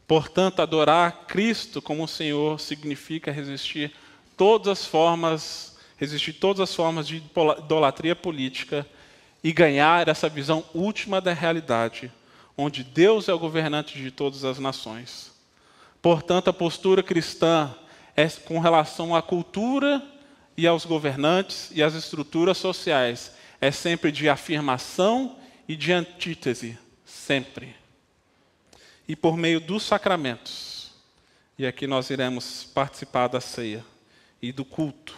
Portanto, 0.06 0.60
adorar 0.60 1.26
Cristo 1.26 1.80
como 1.80 2.08
Senhor 2.08 2.58
significa 2.58 3.30
resistir 3.30 3.92
todas 4.36 4.68
as 4.68 4.86
formas 4.86 5.77
resistir 5.98 6.32
todas 6.34 6.60
as 6.60 6.74
formas 6.74 7.06
de 7.06 7.16
idolatria 7.16 8.16
política 8.16 8.86
e 9.42 9.52
ganhar 9.52 10.08
essa 10.08 10.28
visão 10.28 10.64
última 10.72 11.20
da 11.20 11.32
realidade, 11.32 12.10
onde 12.56 12.82
Deus 12.82 13.28
é 13.28 13.34
o 13.34 13.38
governante 13.38 13.98
de 13.98 14.10
todas 14.10 14.44
as 14.44 14.58
nações. 14.58 15.32
Portanto, 16.00 16.48
a 16.48 16.52
postura 16.52 17.02
cristã 17.02 17.74
é 18.16 18.28
com 18.28 18.58
relação 18.58 19.14
à 19.14 19.20
cultura 19.20 20.02
e 20.56 20.66
aos 20.66 20.84
governantes 20.84 21.70
e 21.72 21.82
às 21.82 21.94
estruturas 21.94 22.58
sociais, 22.58 23.32
é 23.60 23.70
sempre 23.70 24.10
de 24.10 24.28
afirmação 24.28 25.36
e 25.68 25.76
de 25.76 25.92
antítese, 25.92 26.78
sempre. 27.04 27.76
E 29.06 29.14
por 29.14 29.36
meio 29.36 29.60
dos 29.60 29.82
sacramentos, 29.82 30.92
e 31.58 31.66
aqui 31.66 31.86
nós 31.86 32.10
iremos 32.10 32.64
participar 32.64 33.28
da 33.28 33.40
ceia 33.40 33.84
e 34.40 34.52
do 34.52 34.64
culto, 34.64 35.16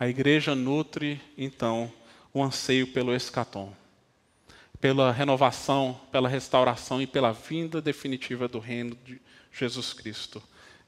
a 0.00 0.08
igreja 0.08 0.54
nutre, 0.54 1.20
então, 1.36 1.92
o 2.32 2.42
anseio 2.42 2.86
pelo 2.86 3.14
escatom, 3.14 3.76
pela 4.80 5.12
renovação, 5.12 6.00
pela 6.10 6.26
restauração 6.26 7.02
e 7.02 7.06
pela 7.06 7.34
vinda 7.34 7.82
definitiva 7.82 8.48
do 8.48 8.58
reino 8.58 8.96
de 9.04 9.20
Jesus 9.52 9.92
Cristo, 9.92 10.42